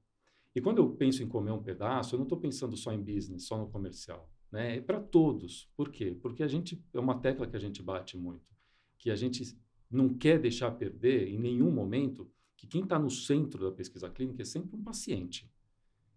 E 0.54 0.60
quando 0.60 0.78
eu 0.78 0.90
penso 0.90 1.22
em 1.22 1.28
comer 1.28 1.50
um 1.50 1.62
pedaço, 1.62 2.14
eu 2.14 2.18
não 2.18 2.24
estou 2.24 2.38
pensando 2.38 2.76
só 2.76 2.92
em 2.92 3.02
business, 3.02 3.44
só 3.44 3.56
no 3.56 3.68
comercial. 3.68 4.30
Né? 4.50 4.76
É 4.76 4.80
para 4.80 5.00
todos. 5.00 5.70
Por 5.76 5.90
quê? 5.90 6.16
Porque 6.20 6.42
a 6.42 6.48
gente 6.48 6.82
é 6.92 7.00
uma 7.00 7.18
tecla 7.18 7.46
que 7.46 7.56
a 7.56 7.60
gente 7.60 7.82
bate 7.82 8.16
muito, 8.16 8.54
que 8.98 9.10
a 9.10 9.16
gente 9.16 9.56
não 9.90 10.10
quer 10.10 10.38
deixar 10.38 10.70
perder 10.72 11.28
em 11.28 11.38
nenhum 11.38 11.70
momento 11.70 12.30
que 12.56 12.66
quem 12.66 12.82
está 12.82 12.98
no 12.98 13.10
centro 13.10 13.64
da 13.64 13.74
pesquisa 13.74 14.08
clínica 14.08 14.42
é 14.42 14.44
sempre 14.44 14.76
um 14.76 14.82
paciente 14.82 15.50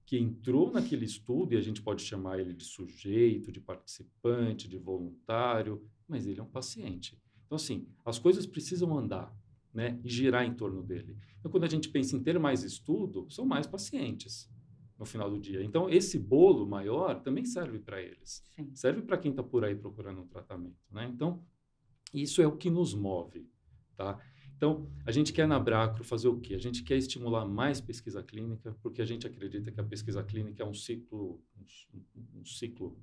que 0.05 0.17
entrou 0.17 0.71
naquele 0.71 1.05
estudo 1.05 1.53
e 1.53 1.57
a 1.57 1.61
gente 1.61 1.81
pode 1.81 2.03
chamar 2.03 2.39
ele 2.39 2.53
de 2.53 2.63
sujeito, 2.63 3.51
de 3.51 3.59
participante, 3.59 4.67
de 4.67 4.77
voluntário, 4.77 5.83
mas 6.07 6.27
ele 6.27 6.39
é 6.39 6.43
um 6.43 6.49
paciente. 6.49 7.19
Então 7.47 7.55
assim, 7.55 7.87
as 8.05 8.19
coisas 8.19 8.45
precisam 8.45 8.95
andar 8.95 9.35
né, 9.75 9.99
e 10.03 10.09
girar 10.09 10.45
em 10.45 10.53
torno 10.53 10.81
dele. 10.81 11.17
Então, 11.37 11.51
quando 11.51 11.65
a 11.65 11.69
gente 11.69 11.89
pensa 11.89 12.15
em 12.15 12.23
ter 12.23 12.39
mais 12.39 12.63
estudo, 12.63 13.29
são 13.29 13.45
mais 13.45 13.67
pacientes 13.67 14.49
no 14.97 15.05
final 15.05 15.29
do 15.29 15.37
dia. 15.37 15.61
Então, 15.61 15.89
esse 15.89 16.17
bolo 16.17 16.65
maior 16.65 17.21
também 17.21 17.43
serve 17.43 17.79
para 17.79 18.01
eles. 18.01 18.41
Sim. 18.55 18.71
Serve 18.73 19.01
para 19.01 19.17
quem 19.17 19.31
está 19.31 19.43
por 19.43 19.65
aí 19.65 19.75
procurando 19.75 20.21
um 20.21 20.27
tratamento. 20.27 20.79
Né? 20.89 21.11
Então, 21.13 21.43
isso 22.13 22.41
é 22.41 22.47
o 22.47 22.55
que 22.55 22.69
nos 22.69 22.93
move. 22.93 23.49
Tá? 23.97 24.17
Então, 24.55 24.89
a 25.05 25.11
gente 25.11 25.33
quer 25.33 25.45
na 25.45 25.59
Bracro 25.59 26.05
fazer 26.05 26.29
o 26.29 26.39
quê? 26.39 26.55
A 26.55 26.59
gente 26.59 26.81
quer 26.81 26.95
estimular 26.95 27.45
mais 27.45 27.81
pesquisa 27.81 28.23
clínica, 28.23 28.73
porque 28.81 29.01
a 29.01 29.05
gente 29.05 29.27
acredita 29.27 29.69
que 29.69 29.81
a 29.81 29.83
pesquisa 29.83 30.23
clínica 30.23 30.63
é 30.63 30.65
um 30.65 30.73
ciclo, 30.73 31.43
um, 31.57 32.39
um 32.39 32.45
ciclo 32.45 32.97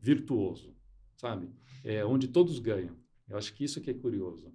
virtuoso, 0.00 0.76
sabe? 1.16 1.48
É, 1.84 2.04
onde 2.04 2.26
todos 2.26 2.58
ganham. 2.58 2.96
Eu 3.28 3.38
acho 3.38 3.54
que 3.54 3.62
isso 3.62 3.80
que 3.80 3.90
é 3.90 3.94
curioso. 3.94 4.52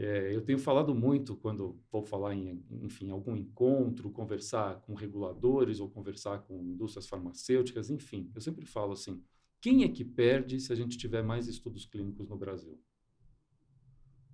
É, 0.00 0.32
eu 0.32 0.40
tenho 0.40 0.60
falado 0.60 0.94
muito 0.94 1.34
quando 1.34 1.76
vou 1.90 2.04
falar 2.04 2.32
em, 2.32 2.64
enfim, 2.70 3.10
algum 3.10 3.36
encontro, 3.36 4.12
conversar 4.12 4.80
com 4.82 4.94
reguladores 4.94 5.80
ou 5.80 5.90
conversar 5.90 6.38
com 6.44 6.62
indústrias 6.62 7.08
farmacêuticas, 7.08 7.90
enfim, 7.90 8.30
eu 8.32 8.40
sempre 8.40 8.64
falo 8.64 8.92
assim: 8.92 9.20
quem 9.60 9.82
é 9.82 9.88
que 9.88 10.04
perde 10.04 10.60
se 10.60 10.72
a 10.72 10.76
gente 10.76 10.96
tiver 10.96 11.24
mais 11.24 11.48
estudos 11.48 11.84
clínicos 11.84 12.28
no 12.28 12.36
Brasil? 12.36 12.80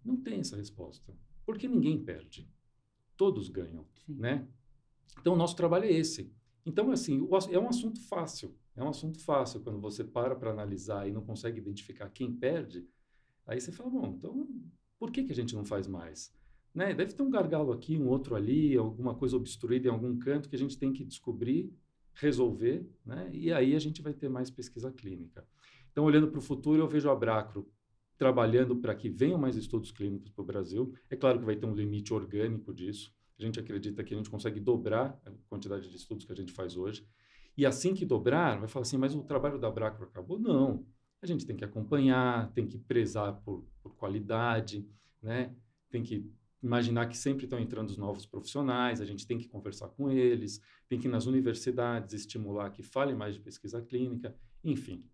Não 0.04 0.18
tem 0.18 0.40
essa 0.40 0.54
resposta, 0.54 1.16
porque 1.46 1.66
ninguém 1.66 1.98
perde, 2.04 2.46
todos 3.16 3.48
ganham, 3.48 3.86
Sim. 4.04 4.16
né? 4.16 4.46
Então 5.18 5.32
o 5.32 5.36
nosso 5.36 5.56
trabalho 5.56 5.86
é 5.86 5.92
esse. 5.92 6.30
Então 6.66 6.90
assim, 6.92 7.26
é 7.50 7.58
um 7.58 7.68
assunto 7.70 8.02
fácil, 8.02 8.54
é 8.76 8.84
um 8.84 8.90
assunto 8.90 9.18
fácil 9.18 9.62
quando 9.62 9.80
você 9.80 10.04
para 10.04 10.36
para 10.36 10.50
analisar 10.50 11.08
e 11.08 11.10
não 11.10 11.24
consegue 11.24 11.58
identificar 11.58 12.10
quem 12.10 12.30
perde. 12.30 12.86
Aí 13.46 13.58
você 13.58 13.72
fala, 13.72 13.88
bom, 13.88 14.14
então 14.18 14.46
por 15.04 15.10
que, 15.10 15.22
que 15.22 15.32
a 15.32 15.34
gente 15.34 15.54
não 15.54 15.66
faz 15.66 15.86
mais? 15.86 16.32
Né? 16.74 16.94
Deve 16.94 17.12
ter 17.12 17.22
um 17.22 17.28
gargalo 17.28 17.72
aqui, 17.72 17.98
um 17.98 18.08
outro 18.08 18.34
ali, 18.34 18.74
alguma 18.74 19.14
coisa 19.14 19.36
obstruída 19.36 19.86
em 19.86 19.90
algum 19.90 20.18
canto 20.18 20.48
que 20.48 20.56
a 20.56 20.58
gente 20.58 20.78
tem 20.78 20.94
que 20.94 21.04
descobrir, 21.04 21.70
resolver, 22.14 22.88
né? 23.04 23.28
e 23.30 23.52
aí 23.52 23.76
a 23.76 23.78
gente 23.78 24.00
vai 24.00 24.14
ter 24.14 24.30
mais 24.30 24.50
pesquisa 24.50 24.90
clínica. 24.90 25.46
Então, 25.92 26.04
olhando 26.04 26.28
para 26.28 26.38
o 26.38 26.42
futuro, 26.42 26.80
eu 26.80 26.88
vejo 26.88 27.10
a 27.10 27.14
Bracro 27.14 27.70
trabalhando 28.16 28.76
para 28.76 28.94
que 28.94 29.10
venham 29.10 29.36
mais 29.36 29.56
estudos 29.56 29.92
clínicos 29.92 30.30
para 30.30 30.40
o 30.40 30.46
Brasil. 30.46 30.94
É 31.10 31.16
claro 31.16 31.38
que 31.38 31.44
vai 31.44 31.56
ter 31.56 31.66
um 31.66 31.74
limite 31.74 32.14
orgânico 32.14 32.72
disso. 32.72 33.14
A 33.38 33.42
gente 33.42 33.60
acredita 33.60 34.02
que 34.02 34.14
a 34.14 34.16
gente 34.16 34.30
consegue 34.30 34.58
dobrar 34.58 35.20
a 35.26 35.30
quantidade 35.50 35.90
de 35.90 35.96
estudos 35.96 36.24
que 36.24 36.32
a 36.32 36.36
gente 36.36 36.54
faz 36.54 36.78
hoje. 36.78 37.06
E 37.58 37.66
assim 37.66 37.92
que 37.92 38.06
dobrar, 38.06 38.58
vai 38.58 38.68
falar 38.68 38.84
assim, 38.84 38.96
mas 38.96 39.14
o 39.14 39.22
trabalho 39.22 39.58
da 39.58 39.70
Bracro 39.70 40.04
acabou? 40.06 40.38
Não 40.38 40.82
a 41.24 41.26
gente 41.26 41.46
tem 41.46 41.56
que 41.56 41.64
acompanhar, 41.64 42.52
tem 42.52 42.66
que 42.66 42.78
prezar 42.78 43.34
por, 43.42 43.64
por 43.82 43.94
qualidade, 43.96 44.86
né? 45.22 45.54
tem 45.90 46.02
que 46.02 46.30
imaginar 46.62 47.06
que 47.06 47.16
sempre 47.16 47.44
estão 47.44 47.58
entrando 47.58 47.90
os 47.90 47.96
novos 47.96 48.26
profissionais, 48.26 49.00
a 49.00 49.04
gente 49.04 49.26
tem 49.26 49.38
que 49.38 49.46
conversar 49.46 49.88
com 49.88 50.10
eles, 50.10 50.60
tem 50.88 50.98
que 50.98 51.06
ir 51.06 51.10
nas 51.10 51.26
universidades 51.26 52.14
estimular 52.14 52.70
que 52.70 52.82
fale 52.82 53.14
mais 53.14 53.34
de 53.34 53.40
pesquisa 53.40 53.80
clínica, 53.82 54.34
enfim. 54.62 55.04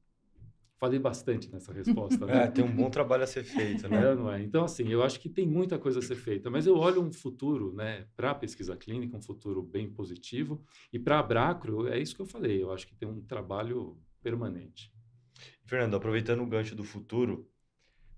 Falei 0.78 0.98
bastante 0.98 1.52
nessa 1.52 1.72
resposta. 1.72 2.24
Né? 2.24 2.32
É, 2.44 2.50
tem 2.50 2.64
um 2.64 2.74
bom 2.74 2.88
trabalho 2.88 3.24
a 3.24 3.26
ser 3.26 3.44
feito, 3.44 3.86
né? 3.88 4.12
É, 4.12 4.14
não 4.14 4.32
é? 4.32 4.42
Então, 4.42 4.64
assim, 4.64 4.88
eu 4.88 5.02
acho 5.02 5.20
que 5.20 5.28
tem 5.28 5.46
muita 5.46 5.78
coisa 5.78 5.98
a 5.98 6.02
ser 6.02 6.14
feita, 6.16 6.48
mas 6.48 6.66
eu 6.66 6.76
olho 6.76 7.02
um 7.02 7.12
futuro, 7.12 7.74
né, 7.74 8.06
para 8.16 8.30
a 8.30 8.34
pesquisa 8.34 8.76
clínica, 8.76 9.16
um 9.16 9.20
futuro 9.20 9.62
bem 9.62 9.90
positivo, 9.90 10.64
e 10.92 10.98
para 10.98 11.18
a 11.18 11.22
Bracro, 11.22 11.86
é 11.88 11.98
isso 11.98 12.16
que 12.16 12.22
eu 12.22 12.26
falei, 12.26 12.62
eu 12.62 12.72
acho 12.72 12.86
que 12.86 12.94
tem 12.94 13.08
um 13.08 13.20
trabalho 13.20 13.98
permanente. 14.22 14.90
Fernando, 15.70 15.94
aproveitando 15.94 16.42
o 16.42 16.46
gancho 16.46 16.74
do 16.74 16.82
futuro, 16.82 17.48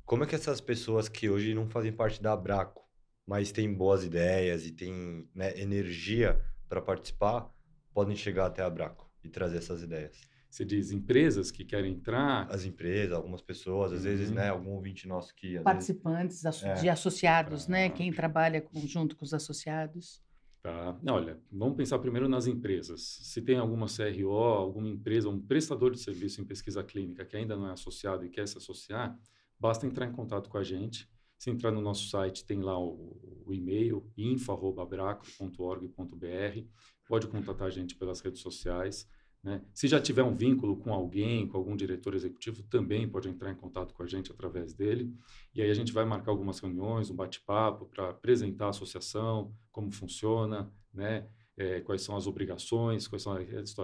como 0.06 0.24
é 0.24 0.26
que 0.26 0.34
essas 0.34 0.58
pessoas 0.58 1.06
que 1.06 1.28
hoje 1.28 1.52
não 1.52 1.68
fazem 1.68 1.92
parte 1.92 2.20
da 2.22 2.32
Abraco, 2.32 2.82
mas 3.26 3.52
têm 3.52 3.70
boas 3.74 4.02
ideias 4.04 4.64
e 4.64 4.72
têm 4.72 5.28
né, 5.34 5.60
energia 5.60 6.40
para 6.66 6.80
participar, 6.80 7.50
podem 7.92 8.16
chegar 8.16 8.46
até 8.46 8.62
a 8.62 8.70
Braco 8.70 9.06
e 9.22 9.28
trazer 9.28 9.58
essas 9.58 9.82
ideias? 9.82 10.18
Você 10.48 10.64
diz 10.64 10.92
empresas 10.92 11.50
que 11.50 11.62
querem 11.62 11.92
entrar? 11.92 12.50
As 12.50 12.64
empresas, 12.64 13.12
algumas 13.14 13.42
pessoas, 13.42 13.92
às 13.92 14.04
vezes, 14.04 14.30
Uhum. 14.30 14.36
né, 14.36 14.48
algum 14.48 14.70
ouvinte 14.70 15.06
nosso 15.06 15.34
que 15.34 15.48
vezes, 15.48 15.62
Participantes 15.62 16.46
asso- 16.46 16.64
É. 16.66 16.72
de 16.72 16.88
associados, 16.88 17.68
né? 17.68 17.90
Quem 17.90 18.10
trabalha 18.10 18.62
com- 18.62 18.80
junto 18.86 19.14
com 19.14 19.26
os 19.26 19.34
associados. 19.34 20.22
Tá. 20.62 20.96
Olha, 21.08 21.40
vamos 21.50 21.76
pensar 21.76 21.98
primeiro 21.98 22.28
nas 22.28 22.46
empresas. 22.46 23.02
Se 23.02 23.42
tem 23.42 23.58
alguma 23.58 23.88
CRO, 23.88 24.32
alguma 24.32 24.88
empresa, 24.88 25.28
um 25.28 25.40
prestador 25.40 25.90
de 25.90 25.98
serviço 25.98 26.40
em 26.40 26.44
pesquisa 26.44 26.84
clínica 26.84 27.24
que 27.24 27.36
ainda 27.36 27.56
não 27.56 27.68
é 27.68 27.72
associado 27.72 28.24
e 28.24 28.30
quer 28.30 28.46
se 28.46 28.56
associar, 28.56 29.18
basta 29.58 29.88
entrar 29.88 30.06
em 30.06 30.12
contato 30.12 30.48
com 30.48 30.58
a 30.58 30.62
gente. 30.62 31.10
Se 31.36 31.50
entrar 31.50 31.72
no 31.72 31.80
nosso 31.80 32.08
site, 32.08 32.44
tem 32.44 32.60
lá 32.60 32.78
o, 32.78 33.42
o 33.44 33.52
e-mail 33.52 34.08
info@bracro.org.br. 34.16 36.66
Pode 37.08 37.26
contatar 37.26 37.66
a 37.66 37.70
gente 37.70 37.96
pelas 37.96 38.20
redes 38.20 38.40
sociais. 38.40 39.08
Né? 39.42 39.60
Se 39.74 39.88
já 39.88 40.00
tiver 40.00 40.22
um 40.22 40.36
vínculo 40.36 40.76
com 40.76 40.92
alguém, 40.92 41.48
com 41.48 41.56
algum 41.56 41.74
diretor 41.74 42.14
executivo, 42.14 42.62
também 42.62 43.08
pode 43.08 43.28
entrar 43.28 43.50
em 43.50 43.56
contato 43.56 43.92
com 43.92 44.02
a 44.02 44.06
gente 44.06 44.30
através 44.30 44.72
dele. 44.72 45.12
E 45.52 45.60
aí 45.60 45.70
a 45.70 45.74
gente 45.74 45.92
vai 45.92 46.04
marcar 46.04 46.30
algumas 46.30 46.60
reuniões, 46.60 47.10
um 47.10 47.16
bate-papo 47.16 47.86
para 47.86 48.10
apresentar 48.10 48.66
a 48.66 48.70
associação, 48.70 49.52
como 49.72 49.90
funciona, 49.90 50.72
né? 50.94 51.28
É, 51.54 51.80
quais 51.80 52.02
são 52.02 52.16
as 52.16 52.26
obrigações, 52.26 53.06
quais 53.06 53.22
são 53.22 53.36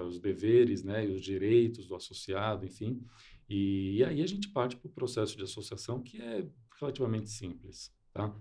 os 0.07 0.19
deveres, 0.21 0.85
né? 0.85 1.05
E 1.05 1.13
os 1.13 1.21
direitos 1.21 1.87
do 1.87 1.95
associado, 1.97 2.65
enfim. 2.65 3.03
E, 3.49 3.97
e 3.97 4.05
aí 4.05 4.23
a 4.23 4.27
gente 4.27 4.49
parte 4.49 4.77
para 4.77 4.89
o 4.89 4.93
processo 4.93 5.37
de 5.37 5.43
associação, 5.43 6.01
que 6.01 6.23
é 6.23 6.47
relativamente 6.79 7.31
simples, 7.31 7.93
tá? 8.13 8.35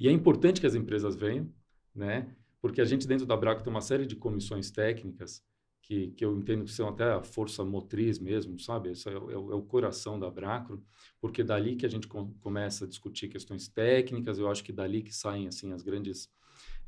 E 0.00 0.08
é 0.08 0.10
importante 0.10 0.60
que 0.60 0.66
as 0.66 0.74
empresas 0.74 1.14
venham, 1.14 1.52
né? 1.94 2.34
Porque 2.60 2.80
a 2.80 2.84
gente 2.84 3.06
dentro 3.06 3.26
da 3.26 3.36
Braco 3.36 3.62
tem 3.62 3.70
uma 3.70 3.82
série 3.82 4.06
de 4.06 4.16
comissões 4.16 4.70
técnicas 4.70 5.44
que, 5.86 6.08
que 6.12 6.24
eu 6.24 6.36
entendo 6.38 6.64
que 6.64 6.72
são 6.72 6.88
até 6.88 7.04
a 7.12 7.22
força 7.22 7.64
motriz 7.64 8.18
mesmo, 8.18 8.58
sabe? 8.58 8.90
Isso 8.92 9.08
é, 9.08 9.18
o- 9.18 9.30
é 9.30 9.34
é 9.34 9.56
o 9.56 9.62
coração 9.62 10.18
da 10.18 10.30
Bracro, 10.30 10.82
porque 11.20 11.42
é 11.42 11.44
dali 11.44 11.76
que 11.76 11.84
a 11.86 11.88
gente 11.88 12.08
com- 12.08 12.32
começa 12.40 12.84
a 12.84 12.88
discutir 12.88 13.28
questões 13.28 13.68
técnicas, 13.68 14.38
eu 14.38 14.50
acho 14.50 14.64
que 14.64 14.72
dali 14.72 15.02
que 15.02 15.14
saem, 15.14 15.46
assim, 15.46 15.72
as 15.72 15.82
grandes, 15.82 16.30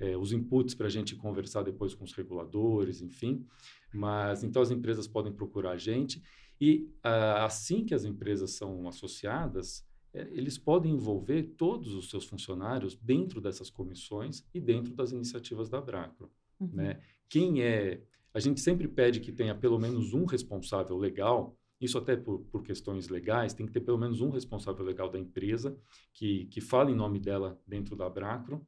eh, 0.01 0.17
os 0.17 0.33
inputs 0.33 0.75
para 0.75 0.87
a 0.87 0.91
gente 0.91 1.15
conversar 1.15 1.63
depois 1.63 1.95
com 1.95 2.05
os 2.05 2.13
reguladores, 2.13 3.03
enfim. 3.03 3.45
Mas, 3.93 4.43
então, 4.45 4.63
as 4.63 4.71
empresas 4.71 5.07
podem 5.07 5.33
procurar 5.33 5.73
a 5.73 5.77
gente 5.79 6.23
e, 6.61 6.91
ah, 7.03 7.45
assim 7.45 7.85
que 7.85 7.95
as 7.95 8.05
empresas 8.05 8.53
são 8.53 8.89
associadas, 8.89 9.87
eh, 10.15 10.29
eles 10.33 10.57
podem 10.59 10.93
envolver 10.95 11.43
todos 11.57 11.93
os 11.95 12.09
seus 12.11 12.25
funcionários 12.25 12.95
dentro 12.97 13.41
dessas 13.41 13.69
comissões 13.71 14.45
e 14.55 14.61
dentro 14.61 14.95
das 14.95 15.13
iniciativas 15.13 15.69
da 15.69 15.81
Bracro 15.81 16.31
Uhum. 16.59 16.71
né? 16.73 17.01
Quem 17.29 17.63
é... 17.63 18.01
A 18.37 18.39
gente 18.39 18.61
sempre 18.61 18.87
pede 18.87 19.19
que 19.19 19.33
tenha 19.33 19.55
pelo 19.55 19.79
menos 19.79 20.13
um 20.13 20.27
responsável 20.27 20.95
legal, 20.99 21.57
isso 21.81 21.97
até 21.97 22.15
por, 22.15 22.41
por 22.41 22.63
questões 22.63 23.09
legais, 23.09 23.55
tem 23.55 23.65
que 23.65 23.73
ter 23.73 23.81
pelo 23.81 23.97
menos 23.97 24.21
um 24.21 24.29
responsável 24.29 24.85
legal 24.85 25.09
da 25.09 25.19
empresa 25.19 25.75
que, 26.13 26.45
que 26.45 26.61
fale 26.61 26.93
em 26.93 26.95
nome 26.95 27.19
dela 27.19 27.59
dentro 27.67 27.97
da 27.97 28.11
Bracro, 28.11 28.61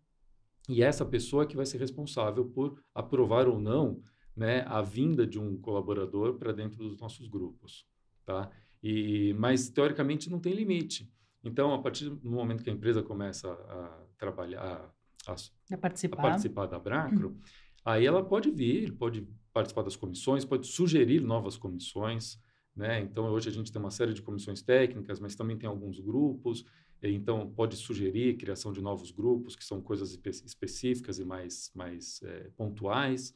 e 0.71 0.83
essa 0.83 1.05
pessoa 1.05 1.43
é 1.43 1.47
que 1.47 1.55
vai 1.55 1.67
ser 1.67 1.77
responsável 1.77 2.47
por 2.47 2.83
aprovar 2.95 3.47
ou 3.47 3.61
não 3.61 4.01
né, 4.35 4.65
a 4.67 4.81
vinda 4.81 5.27
de 5.27 5.39
um 5.39 5.61
colaborador 5.61 6.39
para 6.39 6.51
dentro 6.51 6.79
dos 6.79 6.99
nossos 6.99 7.29
grupos, 7.29 7.87
tá? 8.25 8.51
E, 8.83 9.35
mas, 9.35 9.69
teoricamente, 9.69 10.31
não 10.31 10.41
tem 10.41 10.55
limite. 10.55 11.13
Então, 11.45 11.75
a 11.75 11.79
partir 11.83 12.09
do 12.09 12.31
momento 12.31 12.65
que 12.65 12.71
a 12.71 12.73
empresa 12.73 13.03
começa 13.03 13.53
a 13.53 14.07
trabalhar, 14.17 14.63
a, 14.63 15.31
a 15.33 15.37
A 15.71 15.75
a 15.75 15.79
participar. 15.79 16.23
participar 16.23 16.67
da 16.67 16.79
Bracro, 16.79 17.37
aí 17.85 18.07
ela 18.07 18.25
pode 18.25 18.51
vir, 18.51 18.93
pode 18.97 19.29
participar 19.59 19.83
das 19.83 19.97
comissões, 19.97 20.45
pode 20.45 20.67
sugerir 20.69 21.21
novas 21.21 21.57
comissões, 21.57 22.38
né? 22.77 23.00
Então 23.00 23.25
hoje 23.35 23.49
a 23.49 23.53
gente 23.53 23.73
tem 23.73 23.81
uma 23.83 23.91
série 23.91 24.15
de 24.15 24.23
comissões 24.23 24.63
técnicas, 24.63 25.19
mas 25.19 25.35
também 25.35 25.56
tem 25.59 25.69
alguns 25.69 25.99
grupos, 25.99 26.65
então 27.02 27.50
pode 27.61 27.76
sugerir 27.76 28.37
criação 28.37 28.73
de 28.73 28.80
novos 28.80 29.11
grupos 29.11 29.56
que 29.56 29.65
são 29.65 29.80
coisas 29.82 30.11
espe- 30.11 30.30
específicas 30.52 31.19
e 31.19 31.25
mais 31.25 31.73
mais 31.75 32.21
eh, 32.23 32.50
pontuais, 32.56 33.35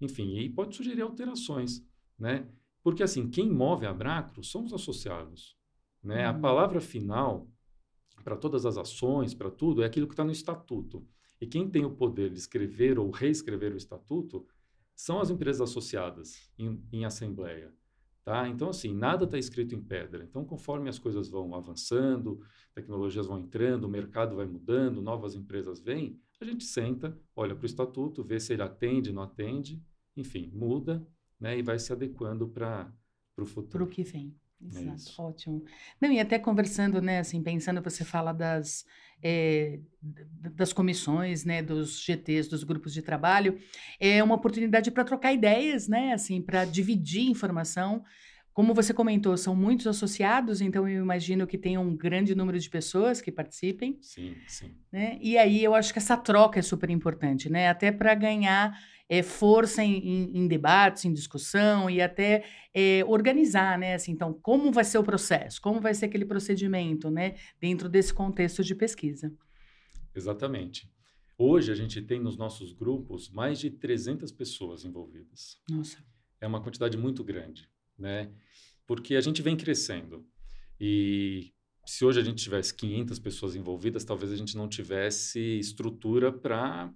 enfim, 0.00 0.38
e 0.38 0.48
pode 0.48 0.76
sugerir 0.76 1.02
alterações, 1.02 1.82
né? 2.18 2.34
Porque 2.82 3.02
assim 3.02 3.28
quem 3.28 3.50
move 3.50 3.86
a 3.86 3.92
Bracro 3.92 4.42
são 4.44 4.64
os 4.64 4.72
associados, 4.72 5.56
né? 6.02 6.26
A 6.26 6.32
Uhum. 6.32 6.40
palavra 6.40 6.80
final 6.80 7.48
para 8.24 8.36
todas 8.36 8.64
as 8.66 8.76
ações, 8.76 9.34
para 9.34 9.50
tudo, 9.50 9.82
é 9.82 9.86
aquilo 9.86 10.06
que 10.06 10.14
está 10.14 10.24
no 10.24 10.32
estatuto. 10.32 11.06
E 11.40 11.46
quem 11.46 11.68
tem 11.68 11.84
o 11.84 11.90
poder 12.02 12.30
de 12.30 12.38
escrever 12.38 12.98
ou 12.98 13.10
reescrever 13.10 13.72
o 13.72 13.76
estatuto 13.76 14.46
são 14.96 15.20
as 15.20 15.30
empresas 15.30 15.60
associadas 15.60 16.50
em, 16.58 16.82
em 16.90 17.04
assembleia. 17.04 17.72
Tá? 18.24 18.48
Então, 18.48 18.70
assim, 18.70 18.92
nada 18.92 19.24
está 19.24 19.38
escrito 19.38 19.74
em 19.74 19.80
pedra. 19.80 20.24
Então, 20.24 20.44
conforme 20.44 20.88
as 20.88 20.98
coisas 20.98 21.28
vão 21.28 21.54
avançando, 21.54 22.40
tecnologias 22.74 23.28
vão 23.28 23.38
entrando, 23.38 23.84
o 23.84 23.88
mercado 23.88 24.34
vai 24.34 24.46
mudando, 24.46 25.00
novas 25.00 25.36
empresas 25.36 25.78
vêm, 25.78 26.20
a 26.40 26.44
gente 26.44 26.64
senta, 26.64 27.16
olha 27.36 27.54
para 27.54 27.62
o 27.62 27.66
estatuto, 27.66 28.24
vê 28.24 28.40
se 28.40 28.52
ele 28.52 28.62
atende, 28.62 29.12
não 29.12 29.22
atende, 29.22 29.80
enfim, 30.16 30.50
muda 30.52 31.06
né, 31.38 31.56
e 31.56 31.62
vai 31.62 31.78
se 31.78 31.92
adequando 31.92 32.48
para 32.48 32.92
o 33.36 33.44
Para 33.44 33.46
futuro. 33.46 33.84
o 33.84 33.88
que 33.88 34.02
vem. 34.02 34.34
Exato, 34.60 34.96
isso. 34.96 35.22
ótimo. 35.22 35.64
Não, 36.00 36.10
e 36.12 36.18
até 36.20 36.38
conversando, 36.38 37.00
né, 37.00 37.18
assim, 37.20 37.42
pensando, 37.42 37.82
você 37.82 38.04
fala 38.04 38.32
das, 38.32 38.84
d- 40.02 40.50
das 40.50 40.72
comissões, 40.72 41.44
né, 41.44 41.62
dos 41.62 42.00
GTs, 42.02 42.48
dos 42.48 42.64
grupos 42.64 42.92
de 42.92 43.02
trabalho, 43.02 43.58
é 44.00 44.22
uma 44.22 44.34
oportunidade 44.34 44.90
para 44.90 45.04
trocar 45.04 45.32
ideias, 45.32 45.88
né, 45.88 46.12
assim, 46.12 46.40
para 46.40 46.64
dividir 46.64 47.28
informação. 47.28 48.02
Como 48.52 48.72
você 48.72 48.94
comentou, 48.94 49.36
são 49.36 49.54
muitos 49.54 49.86
associados, 49.86 50.60
então 50.62 50.88
eu 50.88 51.02
imagino 51.02 51.46
que 51.46 51.58
tenha 51.58 51.78
um 51.78 51.94
grande 51.94 52.34
número 52.34 52.58
de 52.58 52.70
pessoas 52.70 53.20
que 53.20 53.30
participem, 53.30 53.98
Sim, 54.00 54.34
sim. 54.48 54.74
né? 54.90 55.18
E 55.20 55.36
aí 55.36 55.62
eu 55.62 55.74
acho 55.74 55.92
que 55.92 55.98
essa 55.98 56.16
troca 56.16 56.58
é 56.58 56.62
super 56.62 56.88
importante, 56.88 57.50
né? 57.50 57.68
Até 57.68 57.92
para 57.92 58.14
ganhar 58.14 58.74
eh, 59.08 59.22
força 59.22 59.82
em, 59.84 59.96
em- 59.98 60.38
em 60.38 60.48
debates, 60.48 61.04
em 61.04 61.12
discussão 61.12 61.88
e 61.88 62.00
até 62.00 62.44
eh, 62.74 63.04
organizar, 63.06 63.78
né? 63.78 63.94
Assim, 63.94 64.12
então, 64.12 64.32
como 64.42 64.72
vai 64.72 64.84
ser 64.84 64.98
o 64.98 65.04
processo? 65.04 65.60
Como 65.60 65.80
vai 65.80 65.94
ser 65.94 66.06
aquele 66.06 66.24
procedimento, 66.24 67.10
né? 67.10 67.36
Dentro 67.60 67.88
desse 67.88 68.12
contexto 68.12 68.62
de 68.64 68.74
pesquisa. 68.74 69.32
Exatamente. 70.14 70.90
Hoje 71.38 71.70
a 71.70 71.74
gente 71.74 72.00
tem 72.00 72.18
nos 72.18 72.36
nossos 72.36 72.72
grupos 72.72 73.28
mais 73.30 73.58
de 73.58 73.70
300 73.70 74.32
pessoas 74.32 74.84
envolvidas. 74.84 75.58
Nossa. 75.70 75.98
É 76.40 76.46
uma 76.46 76.62
quantidade 76.62 76.96
muito 76.96 77.22
grande, 77.22 77.68
né? 77.98 78.30
Porque 78.86 79.14
a 79.16 79.20
gente 79.20 79.42
vem 79.42 79.56
crescendo. 79.56 80.26
E 80.80 81.52
se 81.84 82.04
hoje 82.04 82.20
a 82.20 82.22
gente 82.24 82.42
tivesse 82.42 82.74
500 82.74 83.18
pessoas 83.18 83.54
envolvidas, 83.54 84.04
talvez 84.04 84.32
a 84.32 84.36
gente 84.36 84.56
não 84.56 84.68
tivesse 84.68 85.40
estrutura 85.58 86.32
para 86.32 86.92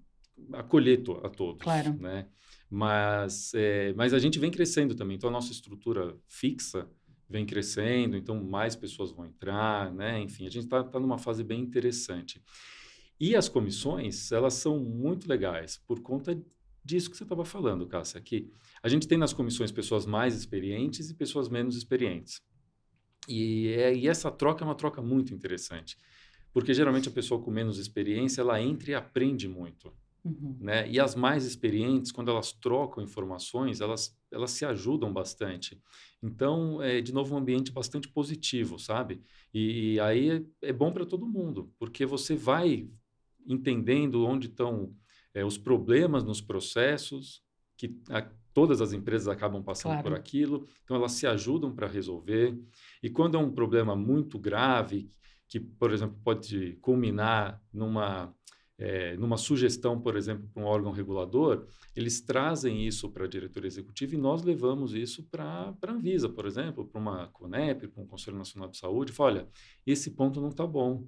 acolher 0.52 1.02
to 1.02 1.20
a 1.24 1.28
todos, 1.28 1.62
Claro. 1.62 1.94
né? 2.00 2.26
Mas, 2.68 3.52
é, 3.54 3.92
mas 3.94 4.14
a 4.14 4.18
gente 4.18 4.38
vem 4.38 4.50
crescendo 4.50 4.94
também. 4.94 5.16
Então 5.16 5.28
a 5.28 5.32
nossa 5.32 5.50
estrutura 5.52 6.16
fixa 6.28 6.88
vem 7.28 7.44
crescendo, 7.46 8.16
então 8.16 8.42
mais 8.44 8.74
pessoas 8.76 9.10
vão 9.12 9.26
entrar, 9.26 9.92
né? 9.92 10.20
Enfim, 10.20 10.46
a 10.46 10.50
gente 10.50 10.64
está 10.64 10.82
tá 10.84 10.98
numa 11.00 11.18
fase 11.18 11.42
bem 11.44 11.60
interessante. 11.60 12.42
E 13.18 13.36
as 13.36 13.48
comissões, 13.48 14.32
elas 14.32 14.54
são 14.54 14.78
muito 14.80 15.28
legais 15.28 15.78
por 15.86 16.00
conta 16.00 16.40
disso 16.82 17.10
que 17.10 17.16
você 17.16 17.22
estava 17.24 17.44
falando, 17.44 17.86
Cássia, 17.86 18.20
que 18.20 18.50
a 18.82 18.88
gente 18.88 19.06
tem 19.06 19.18
nas 19.18 19.32
comissões 19.32 19.70
pessoas 19.70 20.06
mais 20.06 20.34
experientes 20.34 21.10
e 21.10 21.14
pessoas 21.14 21.48
menos 21.48 21.76
experientes. 21.76 22.40
E, 23.28 23.68
é- 23.68 23.94
e 23.94 24.08
essa 24.08 24.30
troca 24.30 24.64
é 24.64 24.66
uma 24.66 24.74
troca 24.74 25.02
muito 25.02 25.34
interessante, 25.34 25.96
porque 26.52 26.72
geralmente 26.72 27.08
a 27.08 27.12
pessoa 27.12 27.40
com 27.42 27.50
menos 27.50 27.78
experiência, 27.78 28.40
ela 28.40 28.60
entra 28.60 28.90
e 28.90 28.94
aprende 28.94 29.46
muito, 29.46 29.92
Uhum. 30.24 30.56
né? 30.60 30.88
E 30.90 31.00
as 31.00 31.14
mais 31.14 31.44
experientes, 31.44 32.12
quando 32.12 32.30
elas 32.30 32.52
trocam 32.52 33.02
informações, 33.02 33.80
elas, 33.80 34.16
elas 34.30 34.50
se 34.50 34.64
ajudam 34.64 35.12
bastante. 35.12 35.80
Então, 36.22 36.82
é, 36.82 37.00
de 37.00 37.12
novo, 37.12 37.34
um 37.34 37.38
ambiente 37.38 37.72
bastante 37.72 38.08
positivo, 38.08 38.78
sabe? 38.78 39.22
E, 39.54 39.94
e 39.94 40.00
aí 40.00 40.30
é, 40.30 40.68
é 40.68 40.72
bom 40.72 40.92
para 40.92 41.06
todo 41.06 41.26
mundo, 41.26 41.72
porque 41.78 42.04
você 42.04 42.34
vai 42.36 42.88
entendendo 43.46 44.24
onde 44.26 44.48
estão 44.48 44.94
é, 45.34 45.44
os 45.44 45.56
problemas 45.56 46.24
nos 46.24 46.40
processos, 46.40 47.42
que 47.76 47.96
a- 48.10 48.28
todas 48.52 48.80
as 48.80 48.92
empresas 48.92 49.28
acabam 49.28 49.62
passando 49.62 49.92
Claro. 49.92 50.02
por 50.10 50.14
aquilo, 50.14 50.66
então 50.84 50.96
elas 50.96 51.12
se 51.12 51.26
ajudam 51.26 51.74
para 51.74 51.86
resolver. 51.86 52.58
E 53.02 53.08
quando 53.08 53.36
é 53.36 53.40
um 53.40 53.50
problema 53.52 53.94
muito 53.96 54.38
grave, 54.38 55.08
que, 55.48 55.58
por 55.58 55.92
exemplo, 55.92 56.18
pode 56.22 56.76
culminar 56.80 57.60
numa, 57.72 58.34
eh, 58.82 59.14
numa 59.18 59.36
sugestão, 59.36 60.00
por 60.00 60.16
exemplo, 60.16 60.48
para 60.52 60.62
um 60.62 60.66
órgão 60.66 60.90
regulador, 60.90 61.66
eles 61.94 62.22
trazem 62.22 62.86
isso 62.86 63.10
para 63.10 63.26
a 63.26 63.28
diretoria 63.28 63.68
executiva 63.68 64.14
e 64.14 64.18
nós 64.18 64.42
levamos 64.42 64.94
isso 64.94 65.22
para 65.30 65.74
a 65.86 65.90
Anvisa, 65.92 66.28
por 66.30 66.46
exemplo, 66.46 66.86
para 66.86 66.98
uma 66.98 67.26
CONEP, 67.28 67.88
para 67.88 68.02
um 68.02 68.06
Conselho 68.06 68.38
Nacional 68.38 68.70
de 68.70 68.78
Saúde, 68.78 69.12
fala, 69.12 69.30
olha, 69.30 69.48
esse 69.86 70.12
ponto 70.12 70.40
não 70.40 70.48
está 70.48 70.66
bom, 70.66 71.06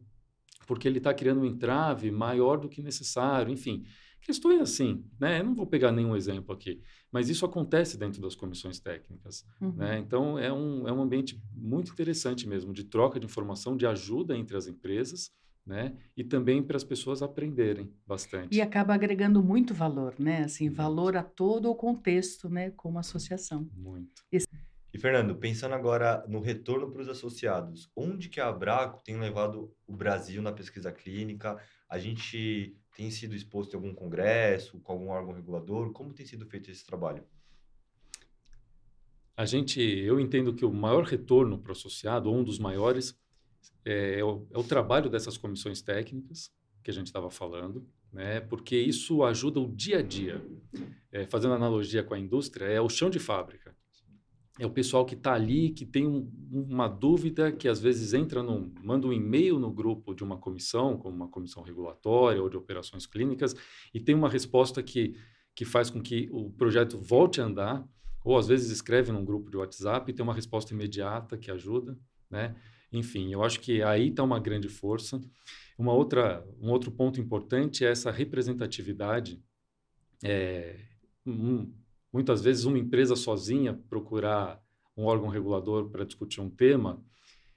porque 0.66 0.86
ele 0.86 0.98
está 0.98 1.14
criando 1.14 1.40
um 1.40 1.46
entrave 1.46 2.10
maior 2.10 2.58
do 2.60 2.68
que 2.68 2.82
necessário, 2.82 3.50
enfim. 3.50 3.84
Questões 4.20 4.60
assim, 4.60 5.04
né? 5.18 5.40
Eu 5.40 5.44
não 5.44 5.54
vou 5.54 5.66
pegar 5.66 5.90
nenhum 5.90 6.14
exemplo 6.14 6.54
aqui, 6.54 6.80
mas 7.10 7.28
isso 7.28 7.44
acontece 7.44 7.98
dentro 7.98 8.20
das 8.20 8.36
comissões 8.36 8.78
técnicas, 8.78 9.44
Uhum. 9.60 9.72
né? 9.72 9.98
Então, 9.98 10.38
é 10.38 10.52
um, 10.52 10.86
é 10.86 10.92
um 10.92 11.00
ambiente 11.02 11.42
muito 11.52 11.90
interessante 11.90 12.46
mesmo, 12.46 12.72
de 12.72 12.84
troca 12.84 13.18
de 13.18 13.26
informação, 13.26 13.76
de 13.76 13.84
ajuda 13.86 14.36
entre 14.36 14.56
as 14.56 14.68
empresas, 14.68 15.32
né? 15.64 15.96
E 16.16 16.24
também 16.24 16.62
para 16.62 16.76
as 16.76 16.84
pessoas 16.84 17.22
aprenderem 17.22 17.92
bastante. 18.06 18.56
E 18.56 18.60
acaba 18.60 18.94
agregando 18.94 19.42
muito 19.42 19.72
valor, 19.72 20.14
né? 20.18 20.44
Assim, 20.44 20.64
Muito. 20.64 20.76
valor 20.76 21.16
a 21.16 21.22
todo 21.22 21.70
o 21.70 21.74
contexto, 21.74 22.48
né? 22.48 22.70
Como 22.70 22.98
associação. 22.98 23.68
Muito. 23.74 24.22
E, 24.30 24.98
Fernando, 24.98 25.34
pensando 25.36 25.74
agora 25.74 26.24
no 26.28 26.40
retorno 26.40 26.90
para 26.90 27.00
os 27.00 27.08
associados, 27.08 27.90
onde 27.96 28.28
que 28.28 28.40
a 28.40 28.48
Abraco 28.48 29.02
tem 29.02 29.18
levado 29.18 29.74
o 29.86 29.96
Brasil 29.96 30.42
na 30.42 30.52
pesquisa 30.52 30.92
clínica? 30.92 31.58
A 31.88 31.98
gente 31.98 32.76
tem 32.94 33.10
sido 33.10 33.34
exposto 33.34 33.72
em 33.72 33.76
algum 33.76 33.94
congresso, 33.94 34.78
com 34.80 34.92
algum 34.92 35.08
órgão 35.08 35.32
regulador? 35.32 35.92
Como 35.92 36.12
tem 36.12 36.26
sido 36.26 36.44
feito 36.44 36.70
esse 36.70 36.84
trabalho? 36.84 37.24
A 39.34 39.46
gente, 39.46 39.80
eu 39.80 40.20
entendo 40.20 40.54
que 40.54 40.64
o 40.64 40.72
maior 40.72 41.04
retorno 41.04 41.58
para 41.58 41.70
o 41.70 41.72
associado, 41.72 42.28
ou 42.28 42.36
um 42.36 42.44
dos 42.44 42.58
maiores, 42.58 43.18
é, 43.84 44.20
é 44.20 44.24
o, 44.24 44.46
é 44.50 44.58
o 44.58 44.64
trabalho 44.64 45.10
dessas 45.10 45.36
comissões 45.36 45.82
técnicas 45.82 46.50
que 46.82 46.90
a 46.90 46.94
gente 46.94 47.06
estava 47.06 47.30
falando, 47.30 47.86
né? 48.12 48.40
Porque 48.40 48.76
isso 48.76 49.22
ajuda 49.22 49.60
o 49.60 49.68
dia 49.68 49.98
a 49.98 50.02
dia. 50.02 50.44
É, 51.10 51.26
fazendo 51.26 51.54
analogia 51.54 52.02
com 52.02 52.14
a 52.14 52.18
indústria, 52.18 52.64
é 52.64 52.80
o 52.80 52.88
chão 52.88 53.10
de 53.10 53.18
fábrica. 53.18 53.76
É 54.58 54.66
o 54.66 54.70
pessoal 54.70 55.04
que 55.06 55.14
está 55.14 55.32
ali, 55.32 55.70
que 55.70 55.86
tem 55.86 56.06
um- 56.06 56.30
uma 56.50 56.86
dúvida, 56.88 57.50
que 57.50 57.68
às 57.68 57.80
vezes 57.80 58.12
entra 58.12 58.42
num, 58.42 58.72
manda 58.82 59.06
um 59.06 59.12
e-mail 59.12 59.58
no 59.58 59.70
grupo 59.70 60.14
de 60.14 60.22
uma 60.22 60.36
comissão, 60.36 60.96
como 60.98 61.14
uma 61.14 61.28
comissão 61.28 61.62
regulatória 61.62 62.42
ou 62.42 62.48
de 62.50 62.56
operações 62.56 63.06
clínicas, 63.06 63.54
e 63.94 64.00
tem 64.00 64.14
uma 64.14 64.28
resposta 64.28 64.82
que, 64.82 65.14
que 65.54 65.64
faz 65.64 65.88
com 65.88 66.02
que 66.02 66.28
o 66.32 66.50
projeto 66.50 66.98
volte 66.98 67.40
a 67.40 67.44
andar, 67.44 67.86
ou 68.24 68.36
às 68.36 68.46
vezes 68.46 68.70
escreve 68.70 69.10
num 69.10 69.24
grupo 69.24 69.50
de 69.50 69.56
WhatsApp 69.56 70.10
e 70.10 70.14
tem 70.14 70.22
uma 70.22 70.34
resposta 70.34 70.72
imediata 70.72 71.36
que 71.36 71.50
ajuda, 71.50 71.98
né? 72.30 72.54
Enfim, 72.92 73.32
eu 73.32 73.42
acho 73.42 73.60
que 73.60 73.82
aí 73.82 74.08
está 74.08 74.22
uma 74.22 74.38
grande 74.38 74.68
força. 74.68 75.20
Uma 75.78 75.92
outra, 75.92 76.46
um 76.60 76.70
outro 76.70 76.90
ponto 76.90 77.20
importante 77.20 77.84
é 77.84 77.90
essa 77.90 78.10
representatividade. 78.10 79.42
É, 80.22 80.78
um- 81.26 81.72
muitas 82.12 82.42
vezes 82.42 82.64
uma 82.64 82.78
empresa 82.78 83.16
sozinha 83.16 83.74
procurar 83.88 84.62
um 84.96 85.04
órgão 85.04 85.28
regulador 85.28 85.88
para 85.88 86.04
discutir 86.04 86.40
um 86.40 86.50
tema, 86.50 87.02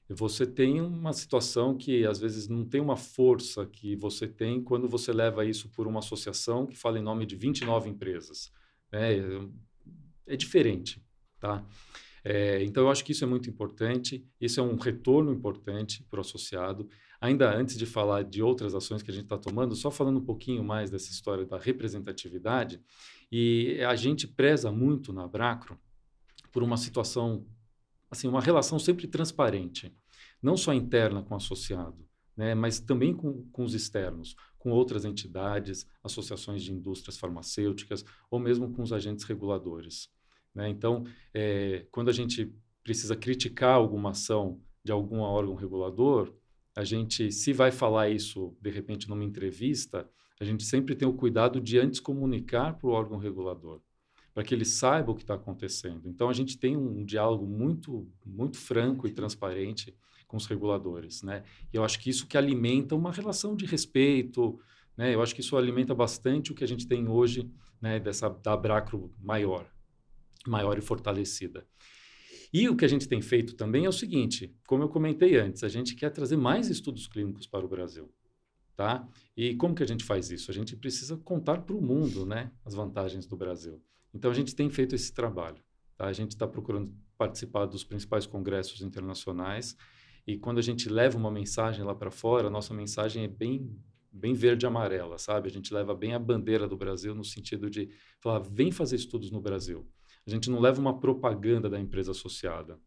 você 0.07 0.45
tem 0.45 0.79
uma 0.81 1.11
situação 1.13 1.75
que 1.75 2.05
às 2.05 2.19
vezes 2.19 2.47
não 2.47 2.63
tem 2.63 2.79
uma 2.79 2.95
força 2.95 3.65
que 3.65 3.95
você 3.95 4.27
tem 4.27 4.63
quando 4.63 4.87
você 4.87 5.11
leva 5.11 5.43
isso 5.43 5.67
por 5.69 5.87
uma 5.87 5.99
associação 5.99 6.65
que 6.67 6.75
fala 6.77 6.99
em 6.99 7.01
nome 7.01 7.25
de 7.25 7.35
29 7.35 7.89
empresas. 7.89 8.51
Né? 8.91 9.17
É 10.27 10.35
diferente, 10.37 11.01
tá? 11.39 11.65
É, 12.27 12.63
então, 12.63 12.81
eu 12.81 12.89
acho 12.89 13.05
que 13.05 13.11
isso 13.11 13.23
é 13.23 13.27
muito 13.27 13.47
importante, 13.47 14.27
isso 14.41 14.59
é 14.59 14.63
um 14.63 14.77
retorno 14.77 15.31
importante 15.31 16.03
para 16.09 16.17
o 16.17 16.21
associado. 16.21 16.89
Ainda 17.21 17.55
antes 17.55 17.77
de 17.77 17.85
falar 17.85 18.23
de 18.23 18.41
outras 18.41 18.73
ações 18.73 19.03
que 19.03 19.11
a 19.11 19.13
gente 19.13 19.25
está 19.25 19.37
tomando, 19.37 19.75
só 19.75 19.91
falando 19.91 20.17
um 20.17 20.25
pouquinho 20.25 20.63
mais 20.63 20.89
dessa 20.89 21.11
história 21.11 21.45
da 21.45 21.59
representatividade, 21.59 22.81
e 23.31 23.79
a 23.87 23.95
gente 23.95 24.27
preza 24.27 24.71
muito 24.71 25.13
na 25.13 25.27
Bracro 25.27 25.79
por 26.51 26.63
uma 26.63 26.77
situação, 26.77 27.45
assim, 28.09 28.27
uma 28.27 28.41
relação 28.41 28.79
sempre 28.79 29.07
transparente, 29.07 29.95
não 30.41 30.57
só 30.57 30.73
interna 30.73 31.21
com 31.21 31.35
o 31.35 31.37
associado, 31.37 32.07
né, 32.35 32.55
mas 32.55 32.79
também 32.79 33.13
com, 33.13 33.47
com 33.51 33.63
os 33.63 33.75
externos, 33.75 34.35
com 34.57 34.71
outras 34.71 35.05
entidades, 35.05 35.87
associações 36.03 36.63
de 36.63 36.73
indústrias 36.73 37.19
farmacêuticas, 37.19 38.03
ou 38.31 38.39
mesmo 38.39 38.73
com 38.73 38.81
os 38.81 38.91
agentes 38.91 39.25
reguladores. 39.25 40.09
Né? 40.55 40.69
Então, 40.69 41.05
é, 41.33 41.85
quando 41.91 42.09
a 42.09 42.13
gente 42.13 42.51
precisa 42.83 43.15
criticar 43.15 43.75
alguma 43.75 44.11
ação 44.11 44.61
de 44.83 44.91
algum 44.91 45.19
órgão 45.19 45.55
regulador, 45.55 46.33
a 46.75 46.83
gente, 46.83 47.31
se 47.31 47.51
vai 47.51 47.71
falar 47.71 48.09
isso 48.09 48.55
de 48.61 48.69
repente 48.69 49.09
numa 49.09 49.23
entrevista, 49.23 50.09
a 50.39 50.43
gente 50.45 50.63
sempre 50.63 50.95
tem 50.95 51.07
o 51.07 51.13
cuidado 51.13 51.59
de 51.59 51.77
antes 51.79 51.99
comunicar 51.99 52.77
para 52.77 52.87
o 52.87 52.91
órgão 52.91 53.17
regulador, 53.17 53.81
para 54.33 54.43
que 54.43 54.53
ele 54.53 54.65
saiba 54.65 55.11
o 55.11 55.15
que 55.15 55.23
está 55.23 55.35
acontecendo. 55.35 56.07
Então, 56.07 56.29
a 56.29 56.33
gente 56.33 56.57
tem 56.57 56.75
um 56.75 57.03
diálogo 57.03 57.45
muito, 57.45 58.07
muito 58.25 58.57
franco 58.57 59.07
e 59.07 59.11
transparente 59.11 59.95
com 60.27 60.37
os 60.37 60.45
reguladores, 60.45 61.23
né? 61.23 61.43
E 61.71 61.77
eu 61.77 61.83
acho 61.83 61.99
que 61.99 62.09
isso 62.09 62.27
que 62.27 62.37
alimenta 62.37 62.95
uma 62.95 63.11
relação 63.11 63.55
de 63.55 63.65
respeito, 63.65 64.59
né? 64.97 65.13
Eu 65.13 65.21
acho 65.21 65.33
que 65.33 65.41
isso 65.41 65.55
alimenta 65.55 65.95
bastante 65.95 66.51
o 66.51 66.55
que 66.55 66.63
a 66.63 66.67
gente 66.67 66.87
tem 66.87 67.07
hoje, 67.07 67.49
né? 67.81 67.99
Dessa 67.99 68.29
da 68.29 68.57
Bracro 68.57 69.13
maior, 69.19 69.65
maior 70.49 70.77
e 70.77 70.81
fortalecida. 70.81 71.65
E 72.53 72.69
o 72.69 72.75
que 72.75 72.85
a 72.85 72.87
gente 72.87 73.07
tem 73.07 73.21
feito 73.21 73.55
também 73.55 73.85
é 73.85 73.89
o 73.89 73.93
seguinte, 73.93 74.55
como 74.65 74.83
eu 74.83 74.89
comentei 74.89 75.37
antes, 75.37 75.63
a 75.63 75.67
gente 75.67 75.95
quer 75.95 76.09
trazer 76.09 76.37
mais 76.37 76.69
estudos 76.69 77.07
clínicos 77.07 77.45
para 77.45 77.65
o 77.65 77.67
Brasil, 77.67 78.09
tá? 78.75 79.07
E 79.35 79.55
como 79.55 79.75
que 79.75 79.83
a 79.83 79.87
gente 79.87 80.03
faz 80.03 80.31
isso? 80.31 80.49
A 80.49 80.53
gente 80.53 80.75
precisa 80.75 81.17
contar 81.17 81.61
para 81.61 81.75
o 81.75 81.81
mundo, 81.81 82.25
né, 82.25 82.51
as 82.63 82.73
vantagens 82.73 83.25
do 83.25 83.35
Brasil. 83.35 83.81
Então 84.13 84.31
a 84.31 84.33
gente 84.33 84.55
tem 84.55 84.69
feito 84.69 84.95
esse 84.95 85.13
trabalho, 85.13 85.61
tá? 85.97 86.05
A 86.05 86.13
gente 86.13 86.31
está 86.31 86.47
procurando 86.47 86.93
participar 87.17 87.65
dos 87.65 87.83
principais 87.83 88.25
congressos 88.25 88.81
internacionais 88.81 89.75
e 90.25 90.37
quando 90.37 90.57
a 90.57 90.61
gente 90.61 90.87
leva 90.87 91.17
uma 91.17 91.31
mensagem 91.31 91.83
lá 91.83 91.93
para 91.93 92.09
fora, 92.11 92.47
a 92.47 92.49
nossa 92.49 92.73
mensagem 92.73 93.23
é 93.23 93.27
bem 93.27 93.77
bem 94.15 94.33
verde 94.33 94.65
e 94.65 94.67
amarela, 94.67 95.17
sabe? 95.17 95.49
A 95.49 95.51
gente 95.51 95.73
leva 95.73 95.93
bem 95.93 96.13
a 96.13 96.19
bandeira 96.19 96.69
do 96.69 96.77
Brasil 96.77 97.13
no 97.13 97.25
sentido 97.25 97.69
de 97.69 97.89
falar, 98.21 98.39
vem 98.39 98.71
fazer 98.71 98.95
estudos 98.95 99.29
no 99.29 99.41
Brasil. 99.41 99.85
A 100.27 100.29
gente 100.29 100.49
não 100.49 100.59
leva 100.59 100.81
uma 100.81 100.99
propaganda 100.99 101.69
da 101.69 101.79
empresa 101.79 102.11
associada, 102.11 102.79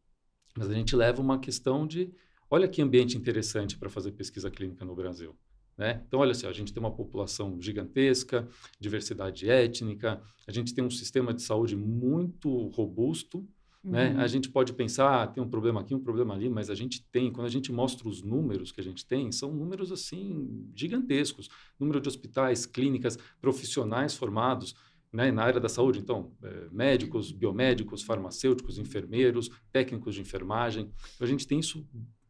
mas 0.56 0.68
a 0.68 0.74
gente 0.74 0.96
leva 0.96 1.22
uma 1.22 1.38
questão 1.38 1.86
de, 1.86 2.12
olha 2.50 2.68
que 2.68 2.82
ambiente 2.82 3.16
interessante 3.16 3.78
para 3.78 3.88
fazer 3.88 4.12
pesquisa 4.12 4.50
clínica 4.50 4.84
no 4.84 4.94
Brasil. 4.94 5.36
Né? 5.76 6.02
Então, 6.06 6.18
olha 6.18 6.34
só, 6.34 6.48
a 6.48 6.52
gente 6.52 6.72
tem 6.72 6.82
uma 6.82 6.94
população 6.94 7.60
gigantesca, 7.60 8.48
diversidade 8.80 9.48
étnica, 9.48 10.20
a 10.46 10.50
gente 10.50 10.74
tem 10.74 10.82
um 10.82 10.90
sistema 10.90 11.32
de 11.32 11.42
saúde 11.42 11.76
muito 11.76 12.66
robusto, 12.68 13.46
né? 13.82 14.12
Uhum. 14.12 14.20
A 14.20 14.26
gente 14.26 14.50
pode 14.50 14.72
pensar, 14.72 15.22
ah, 15.22 15.26
tem 15.26 15.42
um 15.42 15.48
problema 15.48 15.80
aqui, 15.80 15.94
um 15.94 16.00
problema 16.00 16.34
ali, 16.34 16.50
mas 16.50 16.68
a 16.68 16.74
gente 16.74 17.02
tem, 17.10 17.32
quando 17.32 17.46
a 17.46 17.50
gente 17.50 17.70
mostra 17.70 18.08
os 18.08 18.22
números 18.22 18.72
que 18.72 18.80
a 18.80 18.84
gente 18.84 19.06
tem, 19.06 19.30
são 19.30 19.54
números 19.54 19.92
assim 19.92 20.68
gigantescos. 20.74 21.48
Número 21.78 22.00
de 22.00 22.08
hospitais, 22.08 22.66
clínicas, 22.66 23.16
profissionais 23.40 24.14
formados 24.14 24.74
né, 25.12 25.30
na 25.30 25.42
área 25.42 25.60
da 25.60 25.68
saúde. 25.68 25.98
Então, 25.98 26.32
eh, 26.42 26.68
médicos, 26.70 27.32
biomédicos, 27.32 28.02
farmacêuticos, 28.02 28.78
enfermeiros, 28.78 29.50
técnicos 29.72 30.14
de 30.14 30.20
enfermagem. 30.20 30.92
Então, 31.14 31.26
a 31.26 31.30
gente 31.30 31.46
tem 31.46 31.60
isso, 31.60 31.86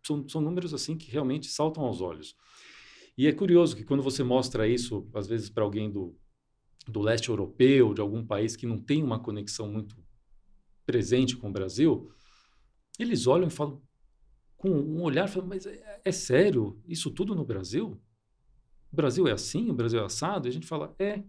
são, 0.07 0.29
são 0.29 0.41
números 0.41 0.73
assim 0.73 0.97
que 0.97 1.11
realmente 1.11 1.49
saltam 1.49 1.85
aos 1.85 2.01
olhos. 2.01 2.37
E 3.17 3.27
é 3.27 3.33
curioso 3.33 3.75
que 3.75 3.85
quando 3.85 4.03
você 4.03 4.23
mostra 4.23 4.69
isso, 4.69 5.09
às 5.13 5.27
vezes, 5.27 5.51
para 5.51 5.65
alguém 5.65 5.91
do, 5.91 6.17
do 6.87 7.01
leste 7.01 7.29
europeu, 7.29 7.93
de 7.93 8.01
algum 8.01 8.25
país 8.25 8.55
que 8.57 8.67
não 8.67 8.79
tem 8.79 9.03
uma 9.03 9.19
conexão 9.19 9.69
muito 9.71 9.97
presente 10.87 11.37
com 11.37 11.49
o 11.49 11.53
Brasil, 11.53 12.11
eles 12.99 13.27
olham 13.27 13.49
e 13.49 13.51
falam 13.51 13.83
com 14.57 14.71
um 14.71 15.03
olhar, 15.03 15.29
falam, 15.29 15.49
mas 15.49 15.67
é, 15.67 16.01
é 16.05 16.13
sério 16.13 16.81
isso 16.87 17.11
tudo 17.11 17.35
no 17.35 17.45
Brasil? 17.45 18.01
O 18.93 18.97
Brasil 18.97 19.29
é 19.29 19.33
assim? 19.33 19.71
O 19.71 19.75
Brasil 19.75 20.01
é 20.01 20.05
assado? 20.05 20.49
E 20.49 20.51
a 20.51 20.53
gente 20.53 20.67
fala, 20.67 20.95
é. 20.99 21.23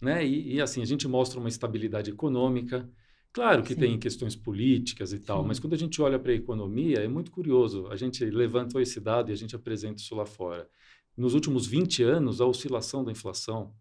Né? 0.00 0.26
E, 0.26 0.54
e 0.54 0.60
assim, 0.60 0.82
a 0.82 0.84
gente 0.84 1.08
mostra 1.08 1.38
uma 1.40 1.48
estabilidade 1.48 2.10
econômica. 2.10 2.88
Claro 3.32 3.62
que 3.62 3.74
Sim. 3.74 3.80
tem 3.80 3.98
questões 3.98 4.36
políticas 4.36 5.12
e 5.12 5.18
tal, 5.18 5.42
Sim. 5.42 5.48
mas 5.48 5.58
quando 5.58 5.72
a 5.74 5.78
gente 5.78 6.00
olha 6.00 6.18
para 6.18 6.30
a 6.30 6.34
economia, 6.36 6.98
é 6.98 7.08
muito 7.08 7.30
curioso. 7.32 7.88
A 7.88 7.96
gente 7.96 8.24
levantou 8.24 8.80
esse 8.80 9.00
dado 9.00 9.30
e 9.30 9.32
a 9.32 9.36
gente 9.36 9.56
apresenta 9.56 10.00
isso 10.00 10.14
lá 10.14 10.24
fora. 10.24 10.68
Nos 11.16 11.34
últimos 11.34 11.66
20 11.66 12.02
anos, 12.02 12.40
a 12.40 12.46
oscilação 12.46 13.02
da 13.04 13.10
inflação, 13.10 13.72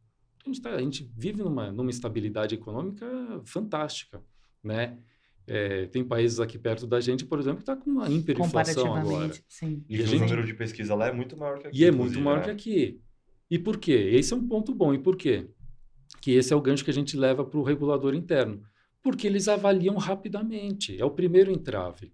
a 0.44 0.50
gente, 0.50 0.62
tá, 0.62 0.72
a 0.72 0.80
gente 0.82 1.08
vive 1.16 1.42
numa, 1.44 1.72
numa 1.72 1.90
estabilidade 1.90 2.56
econômica 2.56 3.06
fantástica, 3.46 4.22
né? 4.64 4.98
É, 5.46 5.88
tem 5.88 6.04
países 6.06 6.40
aqui 6.40 6.58
perto 6.58 6.88
da 6.88 7.02
gente, 7.02 7.26
por 7.26 7.38
exemplo, 7.38 7.58
que 7.58 7.64
está 7.64 7.76
com 7.76 7.90
uma 7.90 8.10
hiperinflação 8.10 8.86
agora. 8.96 9.02
Comparativamente, 9.04 9.46
sim. 9.50 9.84
E, 9.90 9.98
E 9.98 10.00
a 10.00 10.04
que 10.04 10.10
gente- 10.10 10.22
o 10.22 10.26
número 10.26 10.46
de 10.48 10.54
pesquisa 10.54 10.96
lá 10.96 11.08
é 11.08 11.12
muito 11.12 11.36
maior 11.38 11.60
que 11.60 11.68
aqui. 11.68 11.78
E 11.82 11.86
é 11.86 11.92
muito 11.92 12.20
maior 12.20 12.38
né? 12.38 12.44
que 12.46 12.50
aqui. 12.50 13.02
E 13.52 13.60
por 13.60 13.78
quê? 13.78 13.92
Esse 13.92 14.34
é 14.34 14.38
um 14.38 14.48
ponto 14.48 14.74
bom. 14.74 14.94
E 14.94 14.98
por 15.00 15.16
quê? 15.18 15.48
Que 16.24 16.32
esse 16.32 16.54
é 16.54 16.56
o 16.56 16.62
gancho 16.62 16.86
que 16.86 16.90
a 16.90 16.94
gente 16.94 17.18
leva 17.18 17.44
para 17.44 17.60
o 17.60 17.64
regulador 17.64 18.14
interno. 18.16 18.64
Porque 19.02 19.28
eles 19.28 19.50
avaliam 19.50 19.98
rapidamente. 19.98 20.98
É 20.98 21.04
o 21.04 21.12
primeiro 21.12 21.52
entrave. 21.52 22.14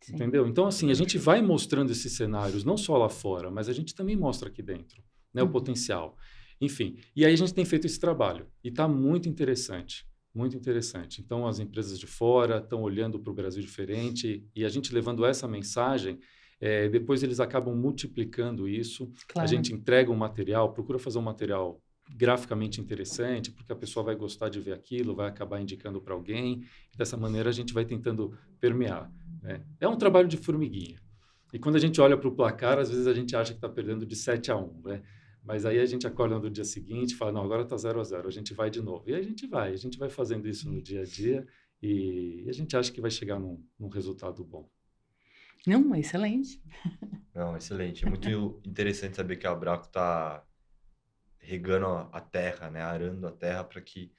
sim. 0.00 0.14
Entendeu? 0.14 0.46
Então, 0.46 0.66
assim, 0.66 0.90
a 0.90 0.94
gente 0.94 1.18
vai 1.18 1.42
mostrando 1.42 1.90
esses 1.90 2.12
cenários, 2.16 2.64
não 2.64 2.76
só 2.76 2.96
lá 2.96 3.08
fora, 3.08 3.50
mas 3.50 3.68
a 3.68 3.72
gente 3.74 3.94
também 3.94 4.16
mostra 4.16 4.48
aqui 4.48 4.62
dentro, 4.62 5.02
né? 5.34 5.42
O 5.42 5.46
Uhum. 5.46 5.52
potencial. 5.52 6.16
Enfim, 6.60 6.96
e 7.14 7.24
aí 7.26 7.34
a 7.34 7.36
gente 7.36 7.52
tem 7.52 7.64
feito 7.66 7.86
esse 7.86 7.98
trabalho. 8.00 8.46
E 8.64 8.68
está 8.68 8.88
muito 8.88 9.28
interessante, 9.28 10.06
muito 10.34 10.56
interessante. 10.56 11.20
Então, 11.20 11.46
as 11.46 11.58
empresas 11.58 11.98
de 11.98 12.06
fora 12.06 12.58
estão 12.58 12.80
olhando 12.82 13.18
para 13.20 13.30
o 13.30 13.34
Brasil 13.34 13.60
diferente 13.60 14.46
e 14.54 14.64
a 14.64 14.68
gente 14.70 14.94
levando 14.94 15.26
essa 15.26 15.46
mensagem, 15.46 16.18
eh, 16.60 16.88
depois 16.88 17.22
eles 17.22 17.38
acabam 17.40 17.74
multiplicando 17.76 18.66
isso. 18.68 19.10
Claro. 19.28 19.46
A 19.46 19.50
gente 19.50 19.74
entrega 19.74 20.10
um 20.10 20.16
material, 20.16 20.72
procura 20.72 20.98
fazer 20.98 21.18
um 21.18 21.22
material 21.22 21.82
graficamente 22.08 22.80
interessante, 22.80 23.50
porque 23.50 23.72
a 23.72 23.76
pessoa 23.76 24.04
vai 24.04 24.14
gostar 24.14 24.48
de 24.48 24.60
ver 24.60 24.72
aquilo, 24.72 25.14
vai 25.14 25.28
acabar 25.28 25.60
indicando 25.60 26.00
para 26.00 26.14
alguém. 26.14 26.64
Dessa 26.96 27.16
maneira, 27.16 27.48
a 27.48 27.52
gente 27.52 27.72
vai 27.72 27.84
tentando 27.84 28.36
permear. 28.60 29.12
Né? 29.42 29.62
É 29.80 29.88
um 29.88 29.96
trabalho 29.96 30.28
de 30.28 30.36
formiguinha. 30.36 31.00
E 31.52 31.58
quando 31.58 31.76
a 31.76 31.80
gente 31.80 32.00
olha 32.00 32.16
para 32.16 32.28
o 32.28 32.34
placar, 32.34 32.78
às 32.78 32.90
vezes 32.90 33.06
a 33.06 33.14
gente 33.14 33.34
acha 33.34 33.52
que 33.52 33.58
está 33.58 33.68
perdendo 33.68 34.04
de 34.04 34.16
7 34.16 34.50
a 34.50 34.56
1, 34.56 34.82
né? 34.84 35.02
Mas 35.42 35.64
aí 35.64 35.78
a 35.78 35.86
gente 35.86 36.06
acorda 36.06 36.38
no 36.38 36.50
dia 36.50 36.64
seguinte 36.64 37.12
e 37.12 37.14
fala, 37.14 37.30
não, 37.30 37.44
agora 37.44 37.62
está 37.62 37.76
0 37.76 38.00
a 38.00 38.04
0, 38.04 38.26
a 38.26 38.30
gente 38.32 38.52
vai 38.52 38.68
de 38.68 38.82
novo. 38.82 39.08
E 39.08 39.14
aí 39.14 39.20
a 39.20 39.24
gente 39.24 39.46
vai, 39.46 39.72
a 39.72 39.76
gente 39.76 39.96
vai 39.96 40.10
fazendo 40.10 40.48
isso 40.48 40.68
no 40.68 40.82
dia 40.82 41.02
a 41.02 41.04
dia 41.04 41.46
e 41.80 42.44
a 42.48 42.52
gente 42.52 42.76
acha 42.76 42.90
que 42.90 43.00
vai 43.00 43.10
chegar 43.10 43.38
num, 43.38 43.62
num 43.78 43.88
resultado 43.88 44.44
bom. 44.44 44.68
Não, 45.64 45.94
excelente. 45.94 46.60
Não, 47.32 47.56
excelente. 47.56 48.04
É 48.04 48.08
muito 48.08 48.60
interessante 48.66 49.16
saber 49.16 49.36
que 49.36 49.46
a 49.46 49.52
Abraco 49.52 49.86
está 49.86 50.44
regando 51.46 51.86
a 51.86 52.20
terra, 52.20 52.70
né? 52.70 52.82
Arando 52.82 53.26
a 53.26 53.32
terra 53.32 53.62
para 53.62 53.80
que 53.80 54.12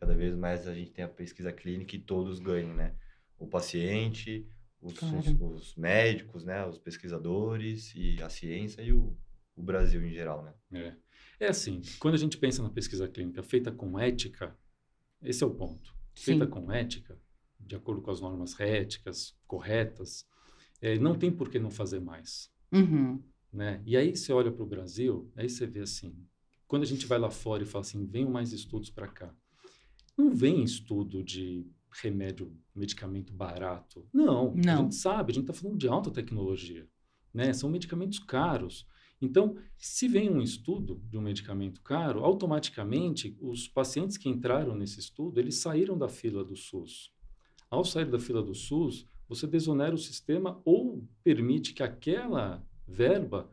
cada 0.00 0.14
vez 0.14 0.34
mais 0.34 0.66
a 0.66 0.74
gente 0.74 0.90
tenha 0.90 1.06
pesquisa 1.06 1.52
clínica 1.52 1.94
e 1.94 2.00
todos 2.00 2.40
ganhem, 2.40 2.74
né? 2.74 2.94
O 3.38 3.46
paciente, 3.46 4.46
os, 4.80 4.98
claro. 4.98 5.18
os, 5.18 5.40
os, 5.40 5.76
médicos, 5.76 6.44
né? 6.44 6.66
Os 6.66 6.78
pesquisadores 6.78 7.94
e 7.94 8.20
a 8.20 8.28
ciência 8.28 8.82
e 8.82 8.92
o, 8.92 9.16
o 9.54 9.62
Brasil 9.62 10.04
em 10.04 10.10
geral, 10.10 10.42
né? 10.42 10.54
É. 10.72 11.46
é 11.46 11.48
assim, 11.48 11.80
quando 12.00 12.14
a 12.14 12.18
gente 12.18 12.36
pensa 12.36 12.62
na 12.62 12.70
pesquisa 12.70 13.08
clínica 13.08 13.42
feita 13.44 13.70
com 13.70 13.98
ética, 13.98 14.56
esse 15.22 15.44
é 15.44 15.46
o 15.46 15.54
ponto. 15.54 15.94
Sim. 16.14 16.24
Feita 16.24 16.46
com 16.48 16.70
ética, 16.72 17.16
de 17.60 17.76
acordo 17.76 18.02
com 18.02 18.10
as 18.10 18.20
normas 18.20 18.58
éticas 18.58 19.36
corretas, 19.46 20.26
é, 20.80 20.98
não 20.98 21.16
tem 21.16 21.30
por 21.30 21.48
que 21.48 21.60
não 21.60 21.70
fazer 21.70 22.00
mais. 22.00 22.52
Uhum. 22.72 23.22
Né? 23.52 23.80
E 23.86 23.96
aí 23.96 24.16
você 24.16 24.32
olha 24.32 24.50
para 24.50 24.64
o 24.64 24.68
Brasil, 24.68 25.30
aí 25.36 25.48
você 25.48 25.64
vê 25.64 25.80
assim, 25.80 26.12
quando 26.72 26.84
a 26.84 26.86
gente 26.86 27.04
vai 27.04 27.18
lá 27.18 27.28
fora 27.30 27.62
e 27.62 27.66
fala 27.66 27.82
assim, 27.82 28.06
venham 28.06 28.30
mais 28.30 28.50
estudos 28.50 28.88
para 28.88 29.06
cá, 29.06 29.30
não 30.16 30.34
vem 30.34 30.64
estudo 30.64 31.22
de 31.22 31.70
remédio, 31.90 32.50
medicamento 32.74 33.30
barato. 33.30 34.08
Não, 34.10 34.54
não. 34.54 34.72
a 34.72 34.76
gente 34.76 34.94
sabe, 34.94 35.32
a 35.32 35.34
gente 35.34 35.50
está 35.50 35.52
falando 35.52 35.78
de 35.78 35.86
alta 35.86 36.10
tecnologia. 36.10 36.88
Né? 37.34 37.52
São 37.52 37.68
medicamentos 37.68 38.18
caros. 38.20 38.86
Então, 39.20 39.54
se 39.76 40.08
vem 40.08 40.30
um 40.30 40.40
estudo 40.40 40.98
de 41.10 41.18
um 41.18 41.20
medicamento 41.20 41.82
caro, 41.82 42.24
automaticamente 42.24 43.36
os 43.38 43.68
pacientes 43.68 44.16
que 44.16 44.30
entraram 44.30 44.74
nesse 44.74 44.98
estudo, 44.98 45.38
eles 45.38 45.56
saíram 45.56 45.98
da 45.98 46.08
fila 46.08 46.42
do 46.42 46.56
SUS. 46.56 47.12
Ao 47.70 47.84
sair 47.84 48.10
da 48.10 48.18
fila 48.18 48.42
do 48.42 48.54
SUS, 48.54 49.06
você 49.28 49.46
desonera 49.46 49.94
o 49.94 49.98
sistema 49.98 50.58
ou 50.64 51.06
permite 51.22 51.74
que 51.74 51.82
aquela 51.82 52.66
verba 52.88 53.50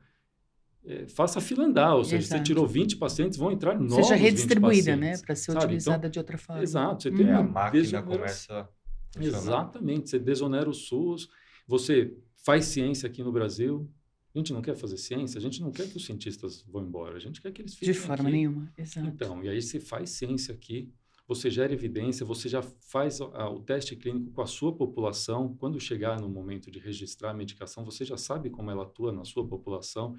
é, 0.86 1.08
faça 1.08 1.40
a 1.40 1.42
fila 1.42 1.66
andar, 1.66 1.96
ou 1.96 2.04
seja, 2.04 2.18
Exato. 2.18 2.40
você 2.40 2.44
tirou 2.44 2.68
20 2.68 2.98
pacientes, 2.98 3.38
vão 3.38 3.52
entrar 3.52 3.80
novos 3.80 4.08
Seja 4.08 4.16
redistribuída, 4.16 4.96
né, 4.96 5.18
para 5.18 5.36
ser 5.36 5.52
sabe? 5.52 5.66
utilizada 5.66 5.98
então, 5.98 6.10
de 6.10 6.20
outra 6.20 6.38
forma. 6.38 6.64
Exato, 6.64 7.04
você 7.04 7.12
tem 7.12 7.28
uhum. 7.28 7.38
a 7.38 7.44
máquina 7.44 8.02
começa 8.02 8.70
a 9.16 9.24
Exatamente, 9.24 10.10
você 10.10 10.20
desonera 10.20 10.70
o 10.70 10.74
SUS, 10.74 11.30
você 11.68 12.16
faz 12.44 12.66
ciência 12.66 13.08
aqui 13.08 13.24
no 13.24 13.32
Brasil, 13.32 13.90
a 14.34 14.38
gente 14.38 14.54
não 14.54 14.62
quer 14.62 14.76
fazer 14.76 14.98
ciência, 14.98 15.38
a 15.38 15.42
gente 15.42 15.62
não 15.62 15.72
quer 15.72 15.90
que 15.90 15.98
os 15.98 16.06
cientistas 16.06 16.64
vão 16.68 16.84
embora, 16.84 17.16
a 17.16 17.20
gente 17.20 17.42
quer 17.42 17.52
que 17.52 17.62
eles 17.62 17.74
fiquem 17.74 17.92
De 17.92 18.00
forma 18.00 18.30
aqui. 18.30 18.32
nenhuma, 18.32 18.72
exato. 18.78 19.08
Então, 19.08 19.44
e 19.44 19.50
aí 19.50 19.62
você 19.62 19.80
faz 19.80 20.12
ciência 20.12 20.54
aqui, 20.54 20.94
você 21.28 21.50
gera 21.50 21.72
evidência, 21.72 22.26
você 22.26 22.50
já 22.50 22.62
faz 22.62 23.22
a, 23.22 23.50
o 23.50 23.60
teste 23.60 23.96
clínico 23.96 24.32
com 24.32 24.42
a 24.42 24.48
sua 24.48 24.76
população. 24.76 25.56
Quando 25.60 25.80
chegar 25.80 26.20
no 26.20 26.28
momento 26.28 26.72
de 26.72 26.80
registrar 26.80 27.30
a 27.30 27.34
medicação, 27.36 27.86
você 27.86 28.04
já 28.04 28.18
sabe 28.18 28.50
como 28.50 28.72
ela 28.72 28.82
atua 28.82 29.12
na 29.12 29.24
sua 29.24 29.48
população. 29.48 30.16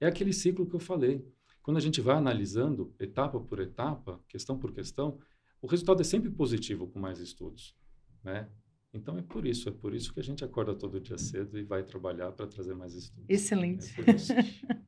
É 0.00 0.06
aquele 0.06 0.32
ciclo 0.32 0.66
que 0.66 0.74
eu 0.74 0.80
falei. 0.80 1.26
Quando 1.62 1.76
a 1.76 1.80
gente 1.80 2.00
vai 2.00 2.16
analisando 2.16 2.94
etapa 2.98 3.38
por 3.38 3.60
etapa, 3.60 4.20
questão 4.28 4.58
por 4.58 4.72
questão, 4.72 5.18
o 5.60 5.66
resultado 5.66 6.00
é 6.00 6.04
sempre 6.04 6.30
positivo 6.30 6.86
com 6.86 6.98
mais 6.98 7.18
estudos, 7.18 7.76
né? 8.22 8.48
Então 8.92 9.18
é 9.18 9.22
por 9.22 9.46
isso, 9.46 9.68
é 9.68 9.72
por 9.72 9.94
isso 9.94 10.14
que 10.14 10.20
a 10.20 10.22
gente 10.22 10.44
acorda 10.44 10.74
todo 10.74 11.00
dia 11.00 11.18
cedo 11.18 11.58
e 11.58 11.62
vai 11.62 11.82
trabalhar 11.82 12.32
para 12.32 12.46
trazer 12.46 12.74
mais 12.74 12.94
estudos. 12.94 13.26
Excelente. 13.28 13.94
É 14.00 14.78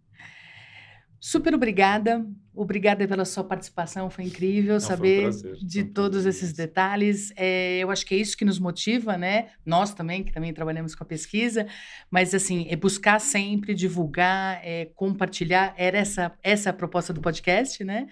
Super 1.21 1.55
obrigada. 1.55 2.27
Obrigada 2.55 3.07
pela 3.07 3.25
sua 3.25 3.45
participação, 3.45 4.11
foi 4.11 4.25
incrível 4.25 4.75
Não, 4.75 4.81
saber 4.81 5.29
um 5.29 5.53
de 5.65 5.83
um 5.83 5.93
todos 5.93 6.27
esses 6.27 6.53
detalhes. 6.53 7.33
É, 7.37 7.79
eu 7.79 7.91
acho 7.91 8.05
que 8.05 8.15
é 8.15 8.19
isso 8.19 8.37
que 8.37 8.45
nos 8.45 8.59
motiva, 8.59 9.17
né? 9.17 9.51
Nós 9.65 9.95
também, 9.95 10.25
que 10.25 10.33
também 10.33 10.53
trabalhamos 10.53 10.95
com 10.95 11.05
a 11.05 11.07
pesquisa, 11.07 11.67
mas 12.11 12.35
assim, 12.35 12.67
é 12.69 12.75
buscar 12.75 13.21
sempre, 13.21 13.75
divulgar, 13.75 14.61
é, 14.65 14.87
compartilhar. 14.97 15.75
Era 15.77 15.99
essa, 15.99 16.33
essa 16.43 16.71
a 16.71 16.73
proposta 16.73 17.13
do 17.13 17.21
podcast, 17.21 17.85
né? 17.85 18.09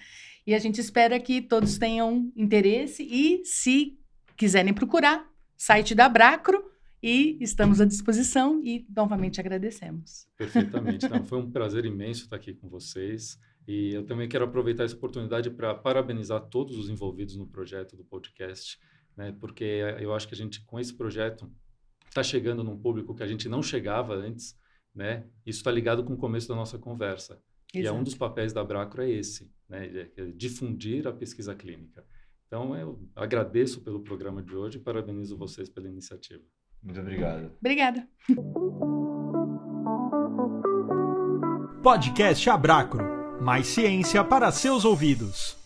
E 0.47 0.55
a 0.55 0.59
gente 0.59 0.81
espera 0.81 1.19
que 1.19 1.43
todos 1.43 1.79
tenham 1.79 2.31
interesse 2.37 3.03
e, 3.03 3.43
se 3.45 3.99
quiserem 4.37 4.73
procurar, 4.73 5.27
site 5.57 5.95
da 5.95 6.09
Bracro 6.09 6.63
e 7.03 7.39
estamos 7.41 7.81
à 7.81 7.85
disposição 7.85 8.61
e 8.65 8.87
novamente 8.95 9.41
agradecemos. 9.41 10.27
Perfeitamente. 10.37 11.09
Não, 11.09 11.25
foi 11.25 11.39
um 11.39 11.51
prazer 11.51 11.85
imenso 11.85 12.25
estar 12.25 12.37
aqui 12.37 12.53
com 12.53 12.69
vocês. 12.69 13.39
E 13.67 13.93
eu 13.95 14.05
também 14.05 14.29
quero 14.29 14.45
aproveitar 14.45 14.85
essa 14.85 14.97
oportunidade 14.97 15.51
para 15.51 15.75
parabenizar 15.75 16.41
todos 16.49 16.77
os 16.77 16.89
envolvidos 16.89 17.37
no 17.37 17.47
projeto 17.47 17.97
do 17.97 18.05
podcast, 18.05 18.79
né? 19.17 19.37
porque 19.39 19.83
eu 20.01 20.15
acho 20.15 20.27
que 20.27 20.35
a 20.35 20.37
gente, 20.37 20.65
com 20.65 20.81
esse 20.81 20.95
projeto, 20.95 21.51
está 22.09 22.23
chegando 22.23 22.65
num 22.65 22.79
público 22.79 23.15
que 23.15 23.23
a 23.23 23.27
gente 23.27 23.49
não 23.49 23.63
chegava 23.63 24.15
antes. 24.15 24.59
Né? 24.95 25.27
Isso 25.45 25.59
está 25.59 25.71
ligado 25.71 26.03
com 26.03 26.15
o 26.15 26.17
começo 26.17 26.49
da 26.49 26.55
nossa 26.55 26.79
conversa. 26.79 27.41
Exato. 27.73 27.85
E 27.85 27.87
é 27.87 27.93
um 27.93 28.03
dos 28.03 28.15
papéis 28.15 28.53
da 28.53 28.65
Bracro 28.65 29.03
é 29.03 29.11
esse, 29.11 29.53
né? 29.69 30.11
É 30.17 30.25
difundir 30.33 31.07
a 31.07 31.13
pesquisa 31.13 31.55
clínica. 31.55 32.05
Então, 32.47 32.75
eu 32.75 33.07
agradeço 33.15 33.83
pelo 33.83 34.03
programa 34.03 34.43
de 34.43 34.57
hoje 34.57 34.79
e 34.79 34.81
parabenizo 34.81 35.37
vocês 35.37 35.69
pela 35.69 35.87
iniciativa. 35.87 36.43
Muito 36.83 37.01
obrigado. 37.01 37.53
Obrigada. 37.61 38.09
Podcast 41.83 42.49
Abracro. 42.49 43.19
Mais 43.41 43.67
ciência 43.67 44.23
para 44.25 44.51
seus 44.51 44.85
ouvidos. 44.85 45.58